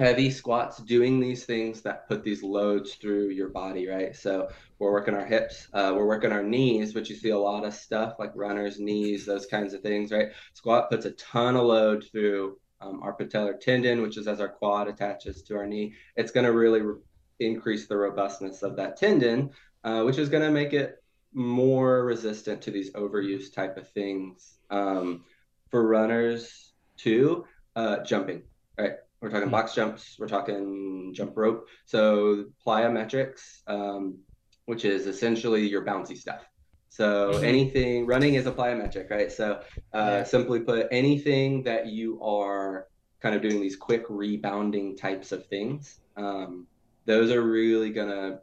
[0.00, 4.16] heavy squats, doing these things that put these loads through your body, right?
[4.16, 7.66] So we're working our hips, uh, we're working our knees, which you see a lot
[7.66, 10.28] of stuff like runners' knees, those kinds of things, right?
[10.54, 14.48] Squat puts a ton of load through um, our patellar tendon, which is as our
[14.48, 15.92] quad attaches to our knee.
[16.16, 17.00] It's going to really re-
[17.38, 19.50] increase the robustness of that tendon,
[19.84, 21.02] uh, which is going to make it
[21.34, 24.56] more resistant to these overuse type of things.
[24.70, 25.24] Um,
[25.68, 27.44] for runners too,
[27.76, 28.44] uh, jumping,
[28.78, 28.94] right?
[29.20, 29.52] We're talking Mhm.
[29.52, 31.68] box jumps, we're talking jump rope.
[31.84, 34.18] So plyometrics, um,
[34.64, 36.46] which is essentially your bouncy stuff.
[36.88, 37.44] So Mhm.
[37.44, 39.30] anything running is a plyometric, right?
[39.30, 40.22] So uh, Yeah.
[40.24, 42.88] simply put, anything that you are
[43.20, 46.66] kind of doing these quick rebounding types of things, um,
[47.04, 48.42] those are really gonna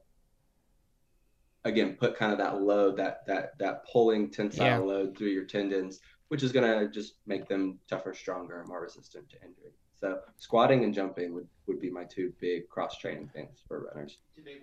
[1.63, 4.77] again put kind of that load, that that that pulling tensile Yeah.
[4.77, 9.43] load through your tendons, which is gonna just make them tougher, stronger, more resistant to
[9.43, 9.73] injury.
[9.99, 14.17] So squatting and jumping would, would be my two big cross training things for runners.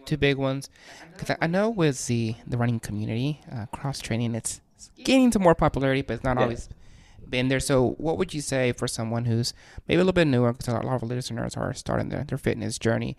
[0.04, 0.70] Two big ones.
[1.12, 4.60] Because I know with the, the running community, uh, cross training, it's
[5.02, 6.44] gaining some more popularity, but it's not Yeah.
[6.44, 6.68] always
[7.28, 7.58] been there.
[7.60, 9.54] So, what would you say for someone who's
[9.88, 10.52] maybe a little bit newer?
[10.52, 13.16] Because a lot of our listeners are starting their, their fitness journey.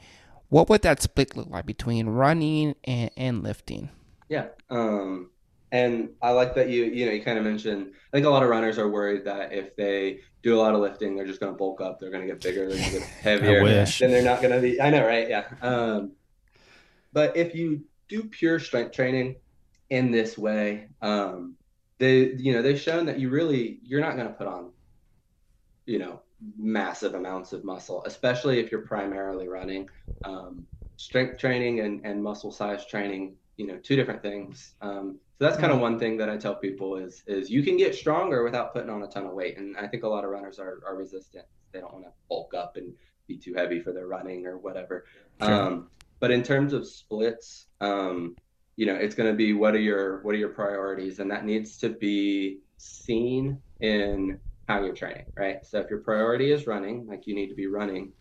[0.50, 3.90] What would that split look like between running and, and lifting?
[4.30, 4.48] Yeah.
[4.70, 5.32] Um,
[5.72, 8.44] and I like that you, you know, you kind of mentioned, I think a lot
[8.44, 11.52] of runners are worried that if they do a lot of lifting, they're just going
[11.52, 13.64] to bulk up, they're going to get bigger, they're going to get heavier.
[13.86, 15.28] Then they're not going to be, I know, right?
[15.28, 15.46] Yeah.
[15.62, 16.12] Um,
[17.14, 19.38] but if you do pure strength training
[19.90, 21.56] in this way, um,
[21.98, 24.72] they, you know, they've shown that you really, you're not going to put on,
[25.86, 26.22] you know,
[26.58, 29.90] massive amounts of muscle, especially if you're primarily running.
[30.24, 34.76] Um, strength training and, and muscle size training, you know, two different things.
[34.82, 37.76] Um, so that's kind of one thing that I tell people is is you can
[37.76, 39.58] get stronger without putting on a ton of weight.
[39.58, 41.46] And I think a lot of runners are, are resistant.
[41.74, 42.94] They don't want to bulk up and
[43.28, 45.06] be too heavy for their running or whatever.
[45.42, 45.54] Sure.
[45.54, 45.90] Um,
[46.22, 48.38] but in terms of splits, um,
[48.78, 51.44] you know, it's going to be what are your what are your priorities, and that
[51.44, 55.66] needs to be seen in how you're training, right?
[55.66, 58.14] So if your priority is running, like you need to be running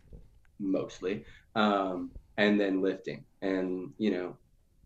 [0.59, 1.24] mostly,
[1.55, 4.37] um, and then lifting, and you know,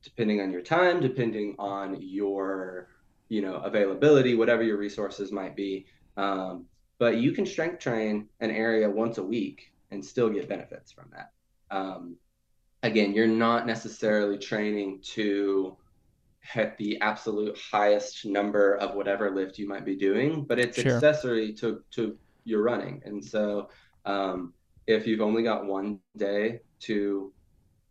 [0.08, 2.88] depending on your time, depending on your
[3.28, 5.86] you know availability, whatever your resources might be.
[6.16, 6.66] Um,
[6.98, 11.10] but you can strength train an area once a week and still get benefits from
[11.12, 11.30] that.
[11.70, 12.16] Um,
[12.82, 15.76] again, you're not necessarily training to
[16.40, 20.94] hit the absolute highest number of whatever lift you might be doing, but it's Sure.
[20.94, 23.02] accessory to to your running.
[23.04, 23.68] And so,
[24.04, 24.54] um,
[24.86, 27.32] if you've only got one day to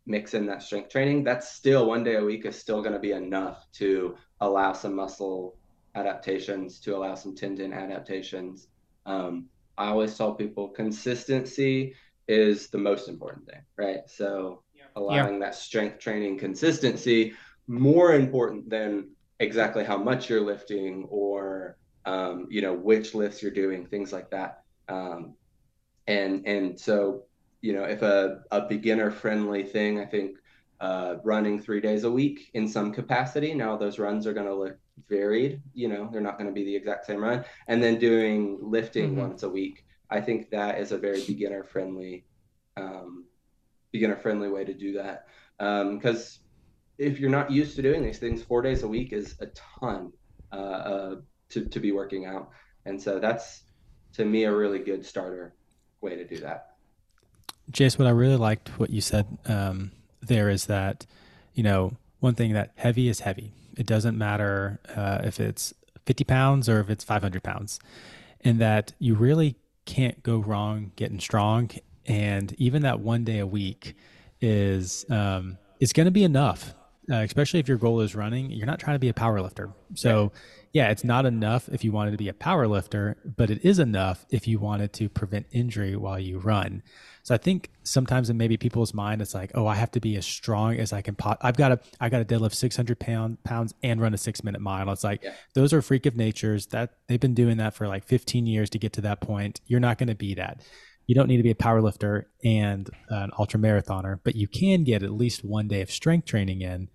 [0.08, 2.98] mix in that strength training, that's still one day a week is still going to
[2.98, 5.56] be enough to allow some muscle
[5.94, 8.68] adaptations, to allow some tendon adaptations.
[9.06, 9.46] Um,
[9.76, 11.94] I always tell people consistency
[12.26, 14.00] is the most important thing, right?
[14.06, 14.62] So
[14.96, 17.34] allowing that strength training consistency
[17.66, 23.52] more important than exactly how much you're lifting or um, you know which lifts you're
[23.52, 24.62] doing, things like that.
[24.88, 25.34] Um,
[26.06, 27.24] and and so
[27.60, 30.38] you know if a, a beginner friendly thing, I think
[30.80, 33.54] uh, running three days a week in some capacity.
[33.54, 34.78] Now those runs are going to look
[35.08, 35.60] varied.
[35.74, 37.44] You know they're not going to be the exact same run.
[37.68, 39.16] And then doing lifting Mhm.
[39.16, 39.84] once a week.
[40.10, 42.24] I think that is a very beginner friendly
[42.76, 43.26] um,
[43.92, 45.26] beginner friendly way to do that
[45.58, 46.40] because
[46.98, 49.46] if you're not used to doing these things four days a week is a
[49.80, 50.12] ton
[50.52, 51.16] uh, uh,
[51.50, 52.50] to, to be working out
[52.84, 53.64] And so that's
[54.14, 55.54] to me a really good starter
[56.00, 56.66] way to do that.
[57.70, 59.92] Jace, what I really liked what you said um,
[60.22, 61.06] there is that,
[61.54, 63.52] you know, one thing that heavy is heavy.
[63.76, 65.74] It doesn't matter uh, if it's
[66.06, 67.78] 50 pounds or if it's 500 pounds,
[68.40, 71.70] and that you really can't go wrong getting strong.
[72.06, 73.94] And even that one day a week
[74.40, 76.74] is um, is going to be enough,
[77.10, 78.50] uh, especially if your goal is running.
[78.50, 80.32] You're not trying to be a power lifter, so
[80.72, 83.78] yeah, it's not enough if you wanted to be a power lifter, but it is
[83.78, 86.82] enough if you wanted to prevent injury while you run.
[87.28, 90.16] So I think sometimes in maybe people's mind, it's like, oh, I have to be
[90.16, 91.14] as strong as I can.
[91.14, 94.42] Pot- I've got to, I got to deadlift 600 pound, pounds and run a six
[94.42, 94.90] minute mile.
[94.90, 95.34] It's like, yeah.
[95.52, 98.78] those are freak of natures that they've been doing that for like 15 years to
[98.78, 99.60] get to that point.
[99.66, 100.62] You're not going to be that.
[101.06, 104.82] You don't need to be a power lifter and an ultra marathoner, but you can
[104.82, 106.88] get at least one day of strength training in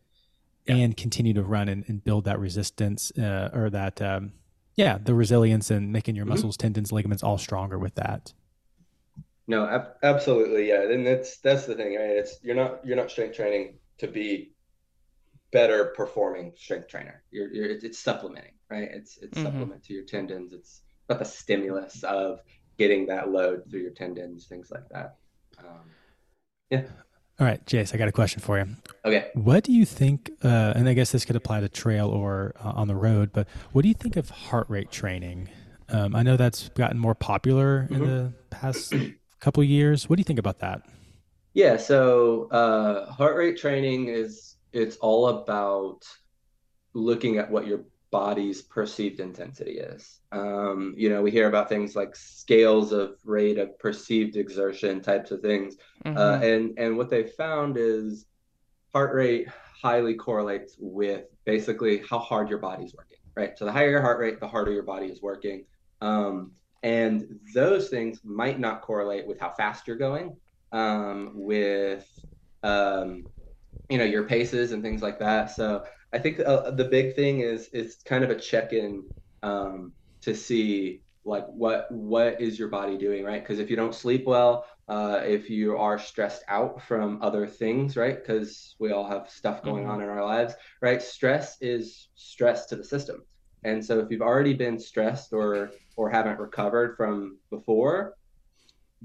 [0.66, 0.78] yeah.
[0.78, 4.32] and continue to run and, and build that resistance uh, or that um,
[4.76, 6.32] yeah the resilience and making your mm-hmm.
[6.32, 8.34] muscles tendons ligaments all stronger with that
[9.48, 13.12] no ab- absolutely yeah and that's that's the thing right it's you're not you're not
[13.12, 14.54] strength training to be
[15.52, 19.46] better performing strength trainer you're, you're it's, supplementing right it's it's mm-hmm.
[19.46, 22.40] supplement to your tendons it's not the stimulus of
[22.78, 25.16] getting that load through your tendons things like that
[25.60, 25.90] um,
[26.70, 26.84] yeah
[27.40, 28.68] all right, Jace, I got a question for you.
[29.04, 29.32] Okay.
[29.34, 32.74] What do you think, uh, and I guess this could apply to trail or uh,
[32.76, 35.50] on the road, but what do you think of heart rate training?
[35.90, 37.96] Um, I know that's gotten more popular mm-hmm.
[37.96, 38.94] in the past
[39.44, 40.10] couple years.
[40.10, 40.82] What do you think about that?
[41.54, 46.00] Yeah, so uh, heart rate training is it's all about
[46.94, 50.22] looking at what your body's perceived intensity is.
[50.32, 55.32] Um, you know, we hear about things like scales of rate of perceived exertion types
[55.32, 55.76] of things,
[56.06, 56.18] uh, mm-hmm.
[56.18, 58.26] uh, and and what they found is
[58.94, 59.48] heart rate
[59.82, 63.18] highly correlates with basically how hard your body's working.
[63.36, 63.58] Right.
[63.58, 65.66] So the higher your heart rate, the harder your body is working.
[66.02, 66.52] Um,
[66.84, 70.36] and those things might not correlate with how fast you're going,
[70.72, 72.08] um, with
[72.62, 73.26] um,
[73.90, 75.52] you know your paces and things like that.
[75.52, 79.04] So I think uh, the big thing is it's kind of a check-in
[79.42, 83.42] um, to see like what what is your body doing, right?
[83.42, 87.96] Because if you don't sleep well, uh, if you are stressed out from other things,
[87.96, 88.18] right?
[88.20, 89.92] Because we all have stuff going mm-hmm.
[89.92, 91.02] on in our lives, right?
[91.02, 93.24] Stress is stress to the system,
[93.64, 98.16] and so if you've already been stressed or or haven't recovered from before,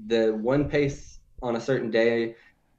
[0.07, 2.35] the one pace on a certain day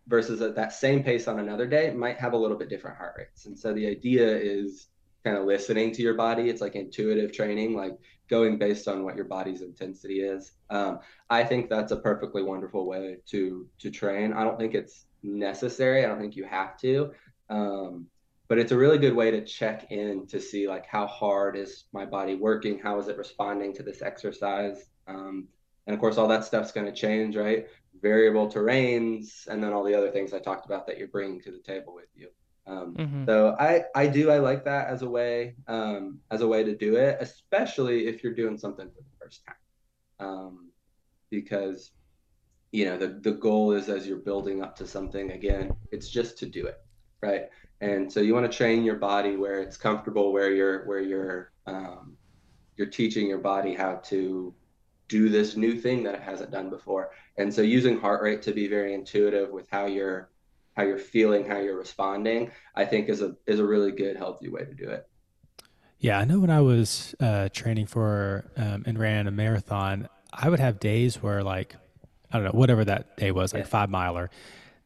[0.08, 3.14] versus at that same pace on another day might have a little bit different heart
[3.16, 3.46] rates.
[3.46, 4.88] And so the idea is
[5.24, 6.48] kind of listening to your body.
[6.48, 7.96] It's like intuitive training, like
[8.28, 10.52] going based on what your body's intensity is.
[10.70, 14.32] Um, I think that's a perfectly wonderful way to to train.
[14.32, 16.04] I don't think it's necessary.
[16.04, 17.12] I don't think you have to.
[17.48, 18.06] Um,
[18.50, 21.84] but it's a really good way to check in to see like how hard is
[21.94, 25.48] my body working how is it responding to this exercise um,
[25.86, 27.66] and of course all that stuff's going to change right
[28.00, 31.50] variable terrains, and then all the other things I talked about that you're bringing to
[31.50, 32.28] the table with you.
[32.66, 33.24] Um, mm-hmm.
[33.26, 36.76] So I I do I like that as a way um, as a way to
[36.76, 40.70] do it, especially if you're doing something for the first time, um,
[41.30, 41.90] because
[42.70, 46.38] you know the the goal is as you're building up to something again, it's just
[46.38, 46.80] to do it,
[47.22, 47.48] right?
[47.80, 51.52] And so you want to train your body where it's comfortable, where you're where you're
[51.66, 52.16] um,
[52.76, 54.54] you're teaching your body how to
[55.08, 57.10] do this new thing that it hasn't done before.
[57.36, 60.30] And so using heart rate to be very intuitive with how you're
[60.76, 64.48] how you're feeling, how you're responding, I think is a is a really good healthy
[64.48, 65.08] way to do it.
[65.98, 70.48] Yeah, I know when I was uh, training for um, and ran a marathon, I
[70.48, 71.76] would have days where like
[72.32, 73.68] I don't know whatever that day was, like yeah.
[73.68, 74.30] five miler,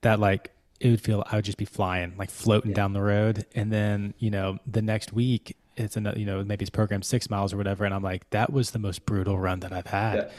[0.01, 2.76] that like it would feel I would just be flying, like floating yeah.
[2.76, 6.62] down the road, and then you know the next week it's another, you know, maybe
[6.62, 7.84] it's programmed six miles or whatever.
[7.84, 10.30] And I'm like, that was the most brutal run that I've had.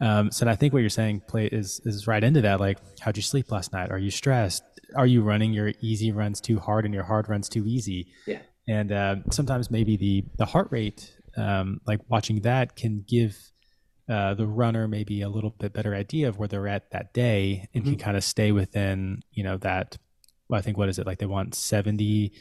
[0.00, 0.18] Yeah.
[0.18, 2.60] Um, so I think what you're saying play is, is right into that.
[2.60, 3.90] Like, how'd you sleep last night?
[3.90, 4.62] Are you stressed?
[4.96, 8.06] Are you running your easy runs too hard and your hard runs too easy?
[8.26, 8.38] Yeah.
[8.68, 13.36] And uh, sometimes maybe the, the heart rate, um, like watching that can give
[14.08, 17.68] uh, the runner maybe a little bit better idea of where they're at that day
[17.74, 17.92] and mm-hmm.
[17.92, 19.98] can kind of stay within, you know, that,
[20.48, 21.06] well, I think what is it?
[21.06, 22.32] Like they want 70,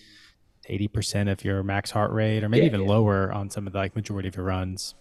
[0.70, 2.90] 80% of your max heart rate or maybe yeah, even yeah.
[2.90, 4.96] lower on some of the like majority of your runs?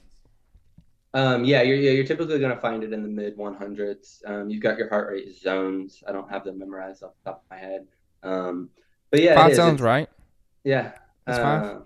[1.15, 4.29] Um, yeah, you're, you're typically going to find it in the mid 100s.
[4.29, 6.03] Um, you've got your heart rate zones.
[6.07, 7.87] I don't have them memorized off the top of my head.
[8.23, 8.71] Um,
[9.11, 10.09] but yeah, five zones, right?
[10.65, 10.93] Yeah.
[11.27, 11.83] Uh, five?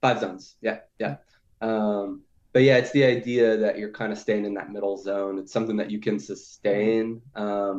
[0.00, 0.56] Five zones.
[0.60, 0.78] Yeah.
[0.98, 1.16] Yeah.
[1.60, 2.22] Um,
[2.58, 5.38] but yeah, it's the idea that you're kind of staying in that middle zone.
[5.38, 7.70] It's something that you can sustain because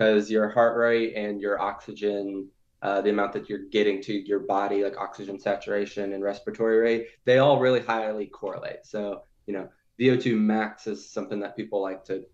[0.00, 2.48] um, your heart rate and your oxygen
[2.82, 7.06] uh, the amount that you're getting to your body, like oxygen saturation and respiratory rate,
[7.26, 8.80] they all really highly correlate.
[8.82, 9.68] So, you know,
[10.00, 12.24] VO2 max is something that people like to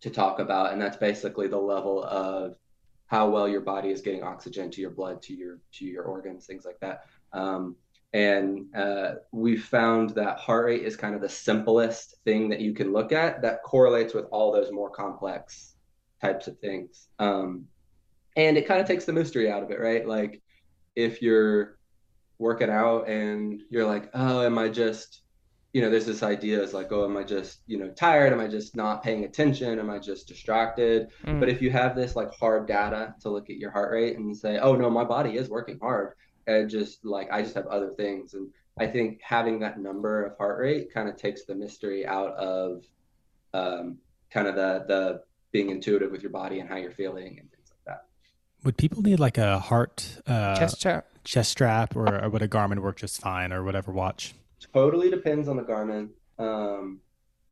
[0.00, 2.56] to talk about, and that's basically the level of
[3.08, 6.46] how well your body is getting oxygen to your blood, to your to your organs,
[6.46, 7.02] things like that.
[7.34, 7.76] Um,
[8.12, 12.74] and uh, we found that heart rate is kind of the simplest thing that you
[12.74, 15.74] can look at that correlates with all those more complex
[16.20, 17.08] types of things.
[17.18, 17.66] Um,
[18.36, 20.06] and it kind of takes the mystery out of it, right?
[20.06, 20.42] Like
[20.96, 21.78] if you're
[22.38, 25.22] working out and you're like, oh, am I just,
[25.72, 28.32] you know, there's this idea is like, oh, am I just, you know, tired?
[28.32, 29.78] Am I just not paying attention?
[29.78, 31.08] Am I just distracted?
[31.26, 31.38] Mm.
[31.38, 34.36] But if you have this like hard data to look at your heart rate and
[34.36, 36.14] say, oh no, my body is working hard,
[36.50, 38.48] and just like I just have other things, and
[38.78, 42.84] I think having that number of heart rate kind of takes the mystery out of
[43.54, 43.98] um,
[44.30, 45.22] kind of the the
[45.52, 48.04] being intuitive with your body and how you're feeling and things like that.
[48.64, 52.48] Would people need like a heart uh, chest strap, chest strap, or, or would a
[52.48, 54.34] Garmin work just fine, or whatever watch?
[54.74, 57.00] Totally depends on the Garmin, um,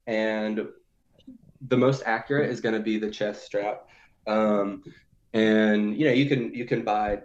[0.07, 0.69] and
[1.69, 3.89] the most accurate is going to be the chest strap.
[4.27, 4.83] Um,
[5.35, 7.19] and you know you can you can buy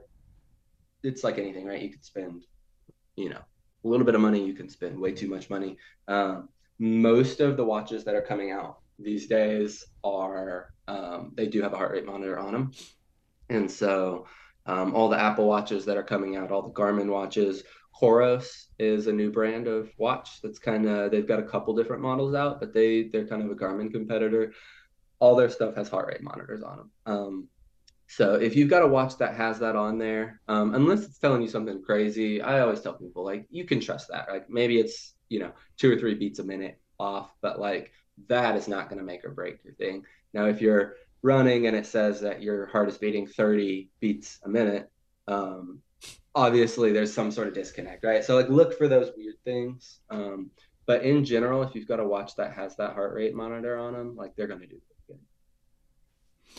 [1.04, 1.82] it's like anything right?
[1.82, 2.44] You can spend
[3.16, 3.42] you know
[3.86, 5.78] a little bit of money you can spend way too much money.
[6.08, 6.50] Um,
[6.80, 11.74] most of the watches that are coming out these days are um, they do have
[11.74, 12.72] a heart rate monitor on them
[13.50, 14.28] and so
[14.66, 17.64] um, all the apple watches that are coming out all the garmin watches
[18.00, 22.02] Coros is a new brand of watch that's kind of they've got a couple different
[22.02, 24.54] models out but they they're kind of a garmin competitor.
[25.20, 27.48] All their stuff has heart rate monitors on them um,
[28.16, 31.42] so if you've got a watch that has that on there um, unless it's telling
[31.42, 35.16] you something crazy i always tell people like you can trust that like maybe it's
[35.30, 37.92] you know two or three beats a minute off but like
[38.28, 40.06] that is not going to make or break your thing.
[40.34, 44.50] Now, if you're running and it says that your heart is beating 30 beats a
[44.50, 44.90] minute,
[45.28, 45.80] um,
[46.36, 48.24] obviously there's some sort of disconnect, right?
[48.24, 50.00] So like look for those weird things.
[50.10, 50.52] Um,
[50.86, 53.94] but in general, if you've got a watch that has that heart rate monitor on
[53.94, 54.82] them, like they're going to do.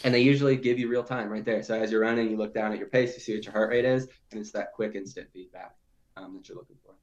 [0.02, 1.62] And they usually give you real time right there.
[1.62, 3.70] So as you're running, you look down at your pace, you see what your heart
[3.70, 5.76] rate is, and it's that quick instant feedback
[6.16, 6.94] um, that you're looking for.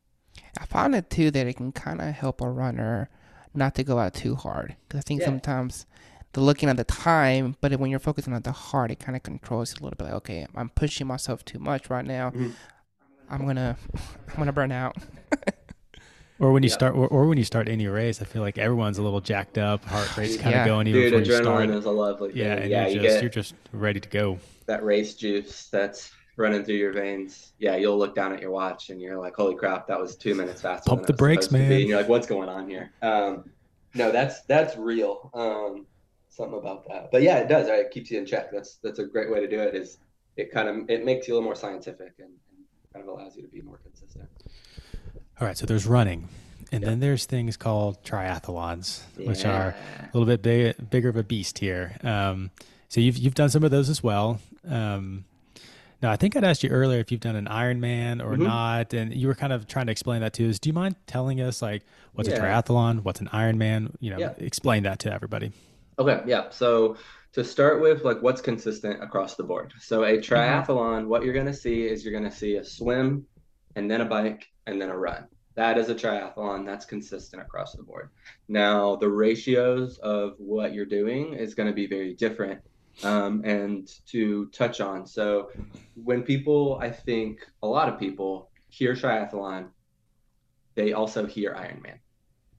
[0.59, 3.09] I found it too that it can kind of help a runner
[3.53, 4.75] not to go out too hard.
[4.87, 5.27] Because I think yeah.
[5.27, 5.85] sometimes
[6.33, 9.23] the looking at the time, but when you're focusing on the heart, it kind of
[9.23, 10.05] controls a little bit.
[10.05, 12.29] Like, okay, I'm pushing myself too much right now.
[12.29, 12.49] Mm-hmm.
[13.29, 13.77] I'm gonna,
[14.29, 14.97] I'm gonna burn out.
[16.41, 18.97] or when you start, or, or, when you start any race, I feel like everyone's
[18.97, 21.69] a little jacked up, heart rate's kind of going even Dude, start.
[21.69, 22.37] is a lovely thing.
[22.39, 24.39] Yeah, and yeah, you're, just, you are just ready to go.
[24.65, 27.53] That race juice that's running through your veins.
[27.59, 30.35] Yeah, you'll look down at your watch and you're like, "Holy crap, that was two
[30.35, 31.71] minutes faster." Pump the brakes, man.
[31.71, 33.45] And you're like, "What's going on here?" Um,
[33.93, 35.29] no, that's that's real.
[35.33, 35.85] Um,
[36.29, 37.11] something about that.
[37.11, 37.69] But yeah, it does.
[37.69, 37.79] Right?
[37.79, 38.51] It keeps you in check.
[38.51, 39.75] That's that's a great way to do it.
[39.75, 39.97] Is
[40.37, 43.35] it kind of it makes you a little more scientific and, and kind of allows
[43.35, 44.27] you to be more consistent.
[45.41, 45.57] All right.
[45.57, 46.29] So there's running.
[46.71, 49.27] And then there's things called triathlons, yeah.
[49.27, 51.97] which are a little bit big, bigger of a beast here.
[52.01, 52.51] Um,
[52.87, 54.39] so you've you've done some of those as well.
[54.69, 55.25] Um,
[56.01, 58.43] no, I think I'd asked you earlier if you've done an Ironman or mm-hmm.
[58.43, 60.59] not, and you were kind of trying to explain that to us.
[60.59, 61.83] Do you mind telling us like
[62.13, 62.35] what's yeah.
[62.35, 63.93] a triathlon, what's an Ironman?
[63.99, 64.33] You know, yeah.
[64.37, 65.51] explain that to everybody.
[65.99, 66.49] Okay, yeah.
[66.51, 66.95] So
[67.33, 69.73] to start with, like what's consistent across the board.
[69.79, 70.33] So a mm-hmm.
[70.33, 71.09] triathlon, mm-hmm.
[71.09, 73.25] what you're going to see is you're going to see a swim,
[73.75, 75.27] and then a bike, and then a run.
[75.55, 76.65] That is a triathlon.
[76.65, 78.09] That's consistent across the board.
[78.47, 82.61] Now the ratios of what you're doing is going to be very different
[83.03, 85.05] um, and to touch on.
[85.05, 85.49] So,
[85.95, 89.69] when people, I think a lot of people hear triathlon,
[90.75, 91.97] they also hear Ironman,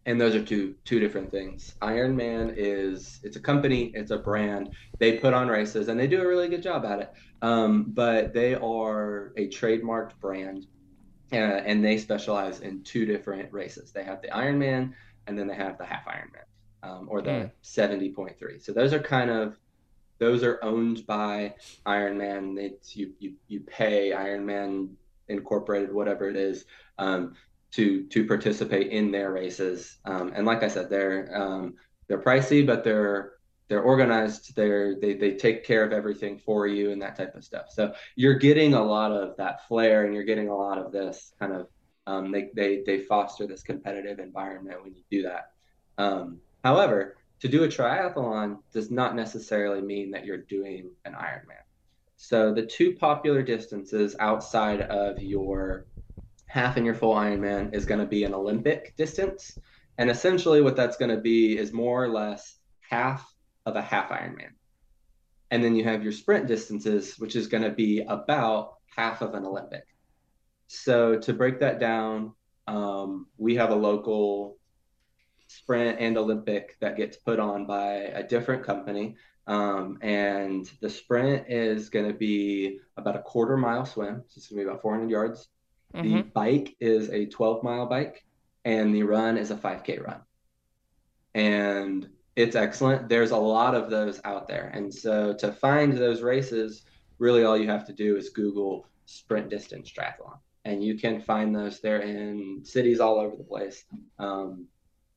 [0.06, 1.74] and those are two two different things.
[1.80, 4.70] Ironman is it's a company, it's a brand.
[4.98, 7.12] They put on races and they do a really good job at it.
[7.40, 10.66] Um, but they are a trademarked brand,
[11.32, 13.92] uh, and they specialize in two different races.
[13.92, 14.92] They have the Ironman,
[15.26, 16.44] and then they have the half Ironman.
[16.84, 17.50] Um, or the mm.
[17.62, 18.60] 70.3.
[18.60, 19.56] So those are kind of
[20.18, 21.54] those are owned by
[21.86, 22.58] Ironman.
[22.58, 24.94] It's you you you pay Ironman
[25.28, 26.64] Incorporated, whatever it is,
[26.98, 27.34] um,
[27.72, 29.98] to to participate in their races.
[30.04, 31.74] Um, and like I said, they're um,
[32.08, 33.34] they're pricey, but they're
[33.72, 34.54] they're organized.
[34.54, 37.70] They're they they take care of everything for you and that type of stuff.
[37.70, 41.32] So you're getting a lot of that flair, and you're getting a lot of this
[41.40, 41.68] kind of
[42.06, 45.52] um, they they they foster this competitive environment when you do that.
[45.96, 51.64] Um, however, to do a triathlon does not necessarily mean that you're doing an Ironman.
[52.18, 55.86] So the two popular distances outside of your
[56.44, 59.58] half and your full Ironman is going to be an Olympic distance.
[59.96, 62.58] And essentially what that's going to be is more or less
[62.90, 63.31] half
[63.66, 64.52] of a half Ironman.
[65.50, 69.34] And then you have your sprint distances, which is going to be about half of
[69.34, 69.84] an Olympic.
[70.68, 72.32] So to break that down,
[72.66, 74.56] um, we have a local
[75.46, 79.16] sprint and Olympic that gets put on by a different company.
[79.46, 84.22] Um, and the sprint is going to be about a quarter mile swim.
[84.28, 85.48] So it's going to be about 400 yards.
[85.94, 86.16] Mm-hmm.
[86.16, 88.24] The bike is a 12 mile bike,
[88.64, 90.20] and the run is a 5K run.
[91.34, 93.08] And it's excellent.
[93.08, 94.70] There's a lot of those out there.
[94.74, 96.82] And so to find those races,
[97.18, 100.38] really all you have to do is Google sprint distance triathlon.
[100.64, 101.80] And you can find those.
[101.80, 103.84] They're in cities all over the place.
[104.18, 104.66] Um,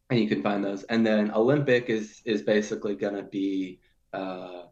[0.09, 0.83] and you can find those.
[0.83, 3.79] And then Olympic is is basically going to be
[4.13, 4.63] uh,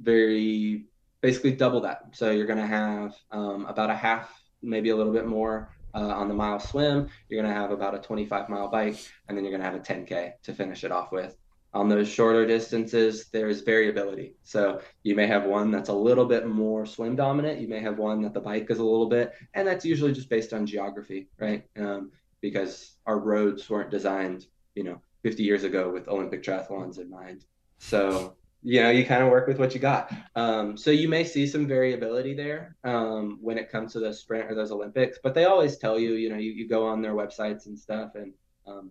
[0.00, 0.86] very
[1.20, 2.02] basically double that.
[2.12, 4.30] So you're going to have um, about a half,
[4.62, 7.08] maybe a little bit more uh, on the mile swim.
[7.28, 9.74] You're going to have about a 25 mile bike, and then you're going to have
[9.74, 11.36] a 10K to finish it off with.
[11.72, 14.34] On those shorter distances, there's variability.
[14.42, 17.60] So you may have one that's a little bit more swim dominant.
[17.60, 20.28] You may have one that the bike is a little bit, and that's usually just
[20.28, 21.64] based on geography, right?
[21.78, 22.10] Um,
[22.40, 27.44] because our roads weren't designed, you know, 50 years ago with Olympic triathlons in mind.
[27.78, 30.12] So you know you kind of work with what you got.
[30.36, 34.50] Um, so you may see some variability there um, when it comes to the sprint
[34.50, 37.14] or those olympics but they always tell you you know you, you go on their
[37.14, 38.32] websites and stuff and
[38.66, 38.90] um,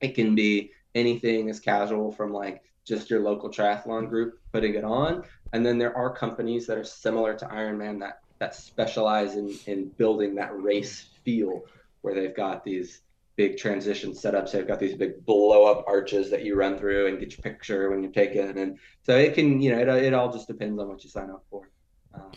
[0.00, 4.84] it can be anything as casual from like just your local triathlon group putting it
[4.84, 9.56] on and then there are companies that are similar to ironman that that specialize in
[9.66, 11.64] in building that race feel
[12.00, 13.02] where they've got these
[13.40, 14.52] big transition setups.
[14.52, 17.90] They've got these big blow up arches that you run through and get your picture
[17.90, 18.54] when you take it.
[18.54, 21.30] And so it can, you know, it, it all just depends on what you sign
[21.30, 21.70] up for.
[22.12, 22.32] Um,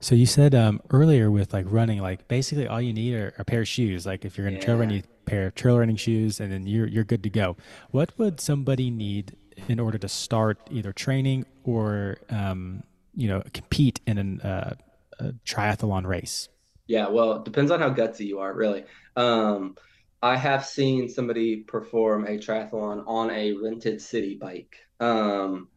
[0.00, 3.44] so you said um, earlier with like running, like basically all you need are a
[3.44, 4.06] pair of shoes.
[4.06, 4.64] Like if you're going to yeah.
[4.64, 7.56] trail run, you pair of trail running shoes, and then you're you're good to go.
[7.92, 9.36] What would somebody need
[9.68, 12.82] in order to start either training or um,
[13.14, 14.74] you know compete in an, uh,
[15.20, 16.48] a triathlon race?
[16.88, 18.84] Yeah, well, it depends on how gutsy you are, really.
[19.16, 19.76] Um,
[20.24, 25.68] I have seen somebody perform a triathlon on a rented city bike, um,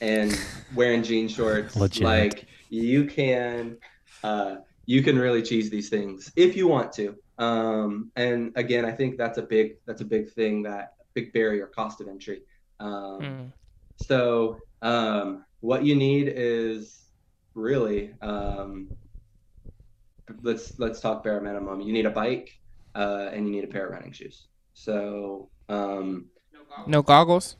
[0.00, 0.34] and
[0.74, 1.76] wearing jean shorts.
[1.76, 2.02] Legit.
[2.02, 3.76] Like you can,
[4.24, 7.14] uh, you can really cheese these things if you want to.
[7.36, 11.66] Um, and again, I think that's a big that's a big thing that big barrier
[11.66, 12.40] cost of entry.
[12.80, 13.52] Um, mm.
[13.96, 17.02] So um, what you need is
[17.52, 18.88] really um,
[20.42, 21.82] let's let's talk bare minimum.
[21.82, 22.59] You need a bike
[22.94, 24.46] uh, and you need a pair of running shoes.
[24.74, 26.26] So um,
[26.86, 27.56] no goggles.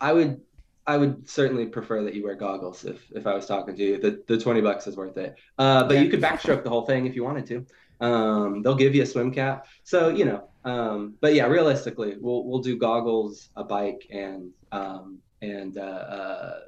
[0.00, 0.40] I would
[0.86, 3.98] I would certainly prefer that you wear goggles if if I was talking to you.
[3.98, 5.36] The the twenty bucks is worth it.
[5.58, 6.02] Uh, but yeah.
[6.02, 7.66] you could backstroke the whole thing if you wanted to.
[8.04, 9.66] Um, they'll give you a swim cap.
[9.84, 10.48] So you know.
[10.64, 16.58] Um, but yeah, realistically, we'll we'll do goggles, a bike, and um, and uh, uh,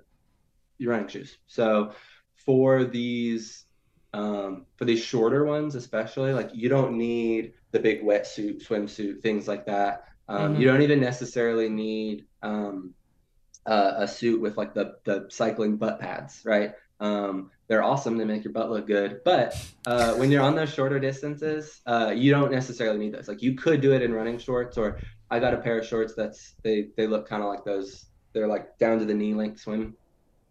[0.78, 1.38] your running shoes.
[1.46, 1.92] So
[2.36, 3.65] for these
[4.16, 9.46] um, for these shorter ones, especially, like you don't need the big wetsuit, swimsuit, things
[9.46, 10.04] like that.
[10.26, 10.60] Um, mm-hmm.
[10.62, 12.94] You don't even necessarily need um,
[13.66, 16.72] uh, a suit with like the the cycling butt pads, right?
[16.98, 18.16] Um, they're awesome.
[18.16, 19.20] They make your butt look good.
[19.22, 19.54] But
[19.86, 23.28] uh, when you're on those shorter distances, uh, you don't necessarily need those.
[23.28, 24.98] Like you could do it in running shorts, or
[25.30, 28.06] I got a pair of shorts that's they they look kind of like those.
[28.32, 29.94] They're like down to the knee length swim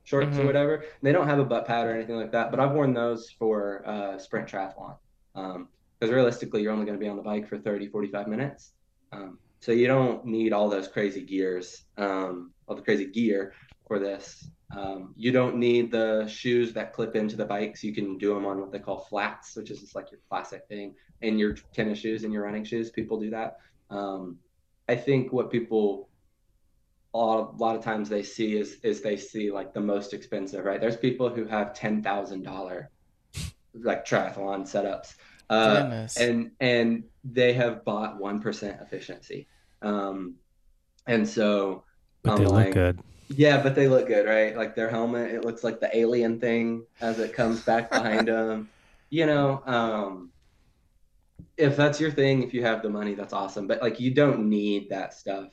[0.05, 0.41] shorts mm-hmm.
[0.41, 0.75] or whatever.
[0.75, 2.49] And they don't have a butt pad or anything like that.
[2.49, 4.95] But I've worn those for uh, sprint triathlon.
[5.35, 5.67] Um,
[5.99, 8.73] because realistically you're only going to be on the bike for 30 45 minutes
[9.11, 13.53] um, so you don't need all those crazy gears um, all the crazy gear
[13.87, 18.17] for this um, you don't need the shoes that clip into the bikes you can
[18.17, 21.37] do them on what they call flats which is just like your classic thing in
[21.37, 23.57] your tennis shoes and your running shoes people do that
[23.89, 24.37] um,
[24.89, 26.09] i think what people
[27.15, 30.81] a lot, of times they see is is they see like the most expensive right
[30.81, 32.87] there's people who have $10000
[33.73, 35.15] like triathlon setups
[35.49, 39.47] uh, and and they have bought one percent efficiency,
[39.81, 40.35] um,
[41.05, 41.83] and so
[42.23, 42.99] but I'm they like, look good.
[43.27, 44.55] Yeah, but they look good, right?
[44.55, 48.69] Like their helmet, it looks like the alien thing as it comes back behind them.
[49.09, 50.31] You know, um,
[51.57, 53.67] if that's your thing, if you have the money, that's awesome.
[53.67, 55.49] But like, you don't need that stuff.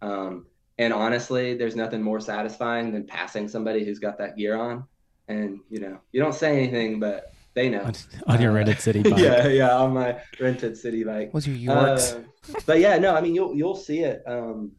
[0.00, 0.46] Um,
[0.78, 4.84] and honestly, there's nothing more satisfying than passing somebody who's got that gear on,
[5.28, 7.82] and you know, you don't say anything, but they know.
[7.82, 7.94] On,
[8.26, 9.18] on your uh, rented city bike.
[9.18, 11.32] yeah, yeah, on my rented city bike.
[11.32, 12.12] Was your Yorks?
[12.12, 12.22] Uh,
[12.66, 14.22] but yeah, no, I mean you'll you'll see it.
[14.26, 14.72] Um,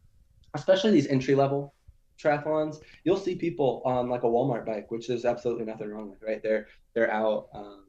[0.54, 1.74] especially these entry level
[2.22, 6.22] triathlons, you'll see people on like a Walmart bike, which there's absolutely nothing wrong with,
[6.22, 6.42] right?
[6.42, 7.84] They're they're out, um,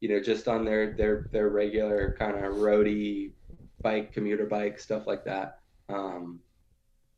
[0.00, 3.32] you know, just on their their their regular kind of roady
[3.80, 5.60] bike, commuter bike, stuff like that.
[5.88, 6.40] Um,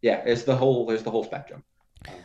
[0.03, 1.65] yeah, it's the whole there's the whole spectrum.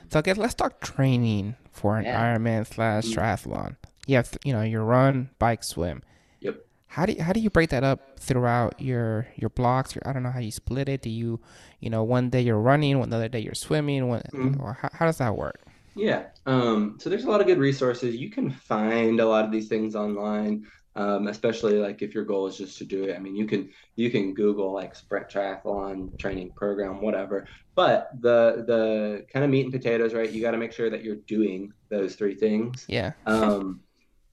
[0.09, 2.35] so I guess let's talk training for an yeah.
[2.35, 3.15] Ironman slash mm.
[3.15, 3.75] triathlon
[4.07, 6.01] you have you know your run, bike, swim.
[6.39, 6.65] Yep.
[6.87, 9.93] how do you, how do you break that up throughout your your blocks?
[9.93, 11.01] Your, I don't know how you split it.
[11.01, 11.39] Do you
[11.79, 14.61] you know one day you're running, one other day you're swimming, one, mm-hmm.
[14.61, 15.61] or how, how does that work?
[15.95, 16.27] Yeah.
[16.45, 18.15] Um, so there's a lot of good resources.
[18.15, 20.65] You can find a lot of these things online,
[20.97, 23.15] um, especially like if your goal is just to do it.
[23.15, 27.47] I mean, you can you can Google like sprint triathlon training program, whatever.
[27.75, 30.29] But the the kind of meat and potatoes, right?
[30.29, 32.85] You got to make sure that you're doing those three things.
[32.89, 33.11] Yeah.
[33.27, 33.81] um,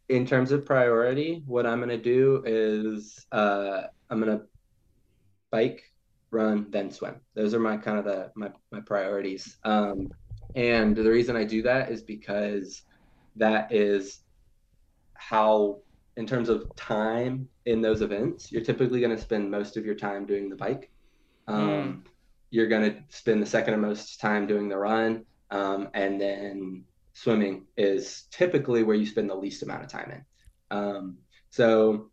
[0.08, 4.42] in terms of priority, what I'm gonna do is uh, I'm gonna
[5.50, 5.82] bike,
[6.30, 7.16] run, then swim.
[7.34, 9.56] Those are my kind of the my my priorities.
[9.64, 10.10] Um,
[10.54, 12.82] and the reason I do that is because
[13.36, 14.20] that is
[15.14, 15.78] how,
[16.16, 19.94] in terms of time in those events, you're typically going to spend most of your
[19.94, 20.90] time doing the bike.
[21.48, 22.10] Um, mm.
[22.50, 25.24] You're going to spend the second most time doing the run.
[25.50, 30.76] Um, and then swimming is typically where you spend the least amount of time in.
[30.76, 31.18] Um,
[31.50, 32.10] so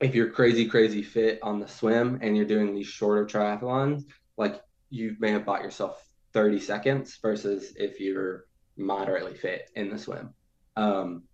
[0.00, 4.04] if you're crazy, crazy fit on the swim and you're doing these shorter triathlons,
[4.36, 8.46] like you may have bought yourself 30 seconds versus if you're
[8.76, 10.32] moderately fit in the swim.
[10.76, 11.24] Um,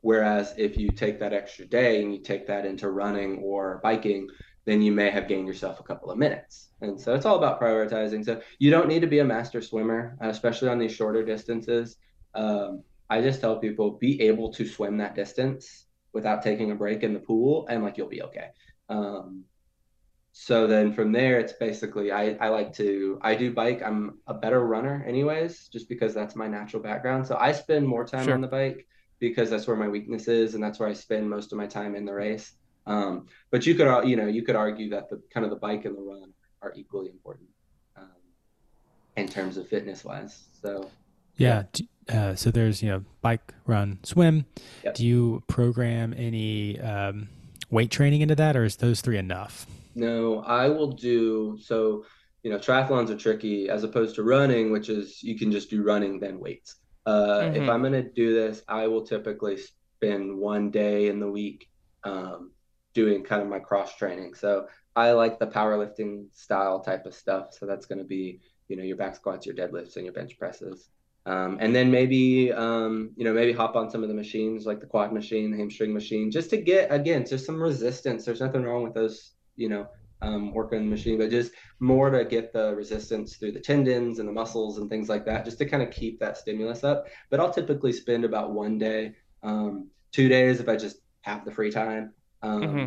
[0.00, 4.28] whereas if you take that extra day and you take that into running or biking,
[4.64, 6.70] then you may have gained yourself a couple of minutes.
[6.80, 8.24] And so it's all about prioritizing.
[8.24, 11.96] So you don't need to be a master swimmer, especially on these shorter distances.
[12.34, 17.02] Um, I just tell people be able to swim that distance without taking a break
[17.02, 18.48] in the pool, and like you'll be okay.
[18.88, 19.44] Um,
[20.32, 24.34] so then from there it's basically I, I like to i do bike i'm a
[24.34, 28.34] better runner anyways just because that's my natural background so i spend more time sure.
[28.34, 28.86] on the bike
[29.20, 31.94] because that's where my weakness is and that's where i spend most of my time
[31.94, 32.52] in the race
[32.86, 35.84] um, but you could you know you could argue that the kind of the bike
[35.84, 37.48] and the run are equally important
[37.96, 38.08] um,
[39.16, 40.90] in terms of fitness wise so
[41.36, 41.62] yeah,
[42.10, 44.44] uh, so there's you know bike run swim
[44.82, 44.94] yep.
[44.94, 47.28] do you program any um,
[47.70, 52.04] weight training into that or is those three enough no, I will do so.
[52.42, 55.82] You know, triathlons are tricky as opposed to running, which is you can just do
[55.82, 56.76] running then weights.
[57.06, 57.62] Uh, mm-hmm.
[57.62, 61.68] If I'm going to do this, I will typically spend one day in the week
[62.04, 62.52] um,
[62.94, 64.34] doing kind of my cross training.
[64.34, 67.54] So I like the powerlifting style type of stuff.
[67.58, 70.38] So that's going to be, you know, your back squats, your deadlifts, and your bench
[70.38, 70.88] presses.
[71.26, 74.80] Um, and then maybe, um, you know, maybe hop on some of the machines like
[74.80, 78.24] the quad machine, the hamstring machine, just to get, again, just some resistance.
[78.24, 79.86] There's nothing wrong with those you know,
[80.22, 84.18] um, work on the machine, but just more to get the resistance through the tendons
[84.18, 87.06] and the muscles and things like that, just to kind of keep that stimulus up.
[87.30, 91.52] But I'll typically spend about one day, um, two days if I just have the
[91.52, 92.12] free time.
[92.42, 92.86] Um, mm-hmm.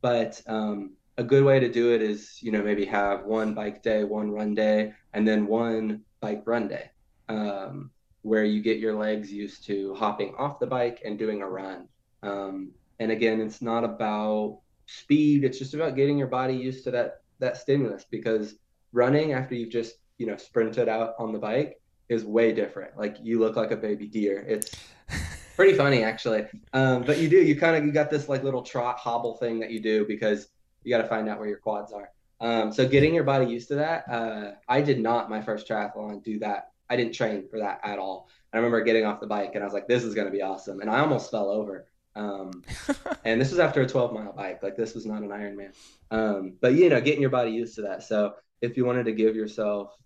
[0.00, 3.82] But um, a good way to do it is, you know, maybe have one bike
[3.82, 6.90] day, one run day, and then one bike run day,
[7.28, 7.90] um,
[8.22, 11.88] where you get your legs used to hopping off the bike and doing a run.
[12.22, 14.61] Um, and again, it's not about
[14.98, 15.44] speed.
[15.44, 18.54] It's just about getting your body used to that that stimulus because
[18.92, 22.96] running after you've just you know sprinted out on the bike is way different.
[22.96, 24.44] Like you look like a baby deer.
[24.46, 24.70] It's
[25.56, 26.46] pretty funny actually.
[26.72, 29.60] Um, but you do you kind of you got this like little trot hobble thing
[29.60, 30.48] that you do because
[30.84, 32.10] you got to find out where your quads are.
[32.40, 34.04] Um, so getting your body used to that.
[34.08, 36.70] Uh, I did not my first triathlon do that.
[36.90, 38.28] I didn't train for that at all.
[38.52, 40.42] I remember getting off the bike and I was like, this is going to be
[40.42, 40.80] awesome.
[40.80, 41.86] And I almost fell over.
[42.14, 42.62] Um,
[43.24, 44.62] and this was after a 12 mile bike.
[44.62, 45.72] Like this was not an Ironman.
[46.10, 48.02] Um, but you know, getting your body used to that.
[48.02, 49.96] So if you wanted to give yourself,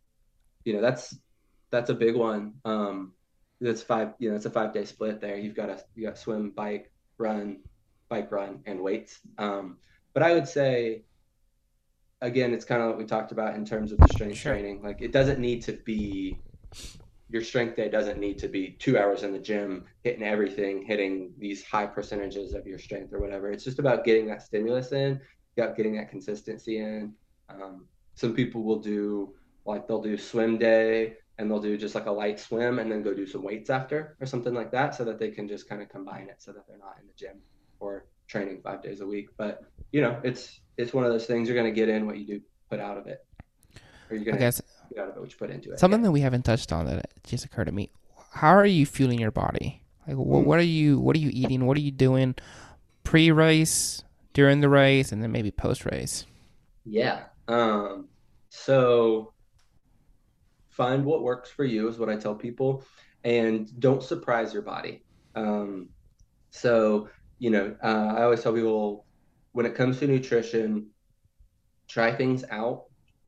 [0.65, 1.17] you know, that's
[1.71, 2.55] that's a big one.
[2.65, 3.13] Um,
[3.61, 4.15] that's five.
[4.19, 5.37] You know, it's a five day split there.
[5.37, 7.61] You've got to you got swim, bike, run,
[8.09, 9.21] bike, run, and weights.
[9.39, 9.79] Um,
[10.13, 11.05] but I would say,
[12.21, 14.53] again, it's kind of what we talked about in terms of the strength sure.
[14.53, 14.83] training.
[14.83, 16.39] Like it doesn't need to be
[17.29, 21.33] your strength day doesn't need to be two hours in the gym hitting everything hitting
[21.39, 23.51] these high percentages of your strength or whatever.
[23.51, 25.21] It's just about getting that stimulus in
[25.57, 27.13] getting that consistency in.
[27.49, 32.07] Um, some people will do like they'll do swim day and they'll do just like
[32.07, 35.05] a light swim and then go do some weights after or something like that so
[35.05, 37.41] that they can just kind of combine it so that they're not in the gym
[37.81, 39.29] or training five days a week.
[39.37, 39.63] But
[39.93, 42.27] you know it's it's one of those things you're going to get in what you
[42.27, 43.25] do put out of it.
[44.11, 44.63] Or you're going to
[44.99, 45.81] out of it, what you put into it.
[45.81, 46.07] Something yeah.
[46.07, 47.91] that we haven't touched on that just occurred to me.
[48.31, 49.83] How are you fueling your body?
[50.07, 50.47] Like, what, mm.
[50.47, 51.67] what are you what are you eating?
[51.67, 52.35] What are you doing
[53.05, 56.27] pre-race, during the race, and then maybe post-race?
[56.85, 57.25] Yeah.
[57.49, 58.09] Um.
[58.51, 59.33] So
[60.71, 62.85] find what works for you is what I tell people,
[63.25, 65.05] and don't surprise your body.
[65.35, 65.89] Um.
[66.51, 67.09] So
[67.39, 69.05] you know, uh, I always tell people
[69.53, 70.89] when it comes to nutrition,
[71.89, 72.85] try things out,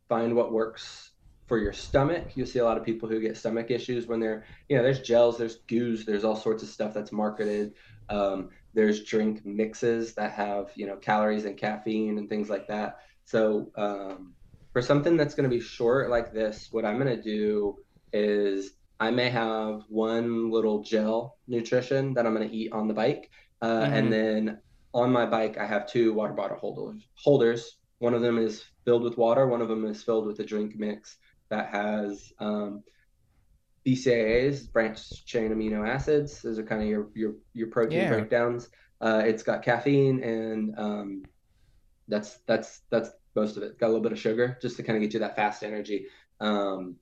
[0.08, 1.12] find what works
[1.48, 2.36] for your stomach.
[2.36, 5.00] You'll see a lot of people who get stomach issues when they're, you know, there's
[5.00, 7.72] gels, there's goos, there's all sorts of stuff that's marketed.
[8.10, 12.98] Um, there's drink mixes that have you know calories and caffeine and things like that.
[13.24, 14.34] So um,
[14.72, 17.78] for something that's going to be short like this, what I'm going to do
[18.12, 22.94] is I may have one little gel nutrition that I'm going to eat on the
[22.94, 23.30] bike,
[23.62, 23.92] uh, mm-hmm.
[23.94, 24.58] and then
[24.94, 27.02] on my bike I have two water bottle holders.
[27.14, 27.76] Holders.
[28.00, 29.48] One of them is filled with water.
[29.48, 31.16] One of them is filled with a drink mix
[31.50, 32.82] that has um,
[33.86, 36.42] BCAAs, branched chain amino acids.
[36.42, 38.08] Those are kind of your your your protein yeah.
[38.08, 38.68] breakdowns.
[39.00, 41.22] Uh, it's got caffeine and um,
[42.08, 43.78] that's that's that's most of it.
[43.78, 46.06] Got a little bit of sugar just to kind of get you that fast energy.
[46.40, 46.96] Um,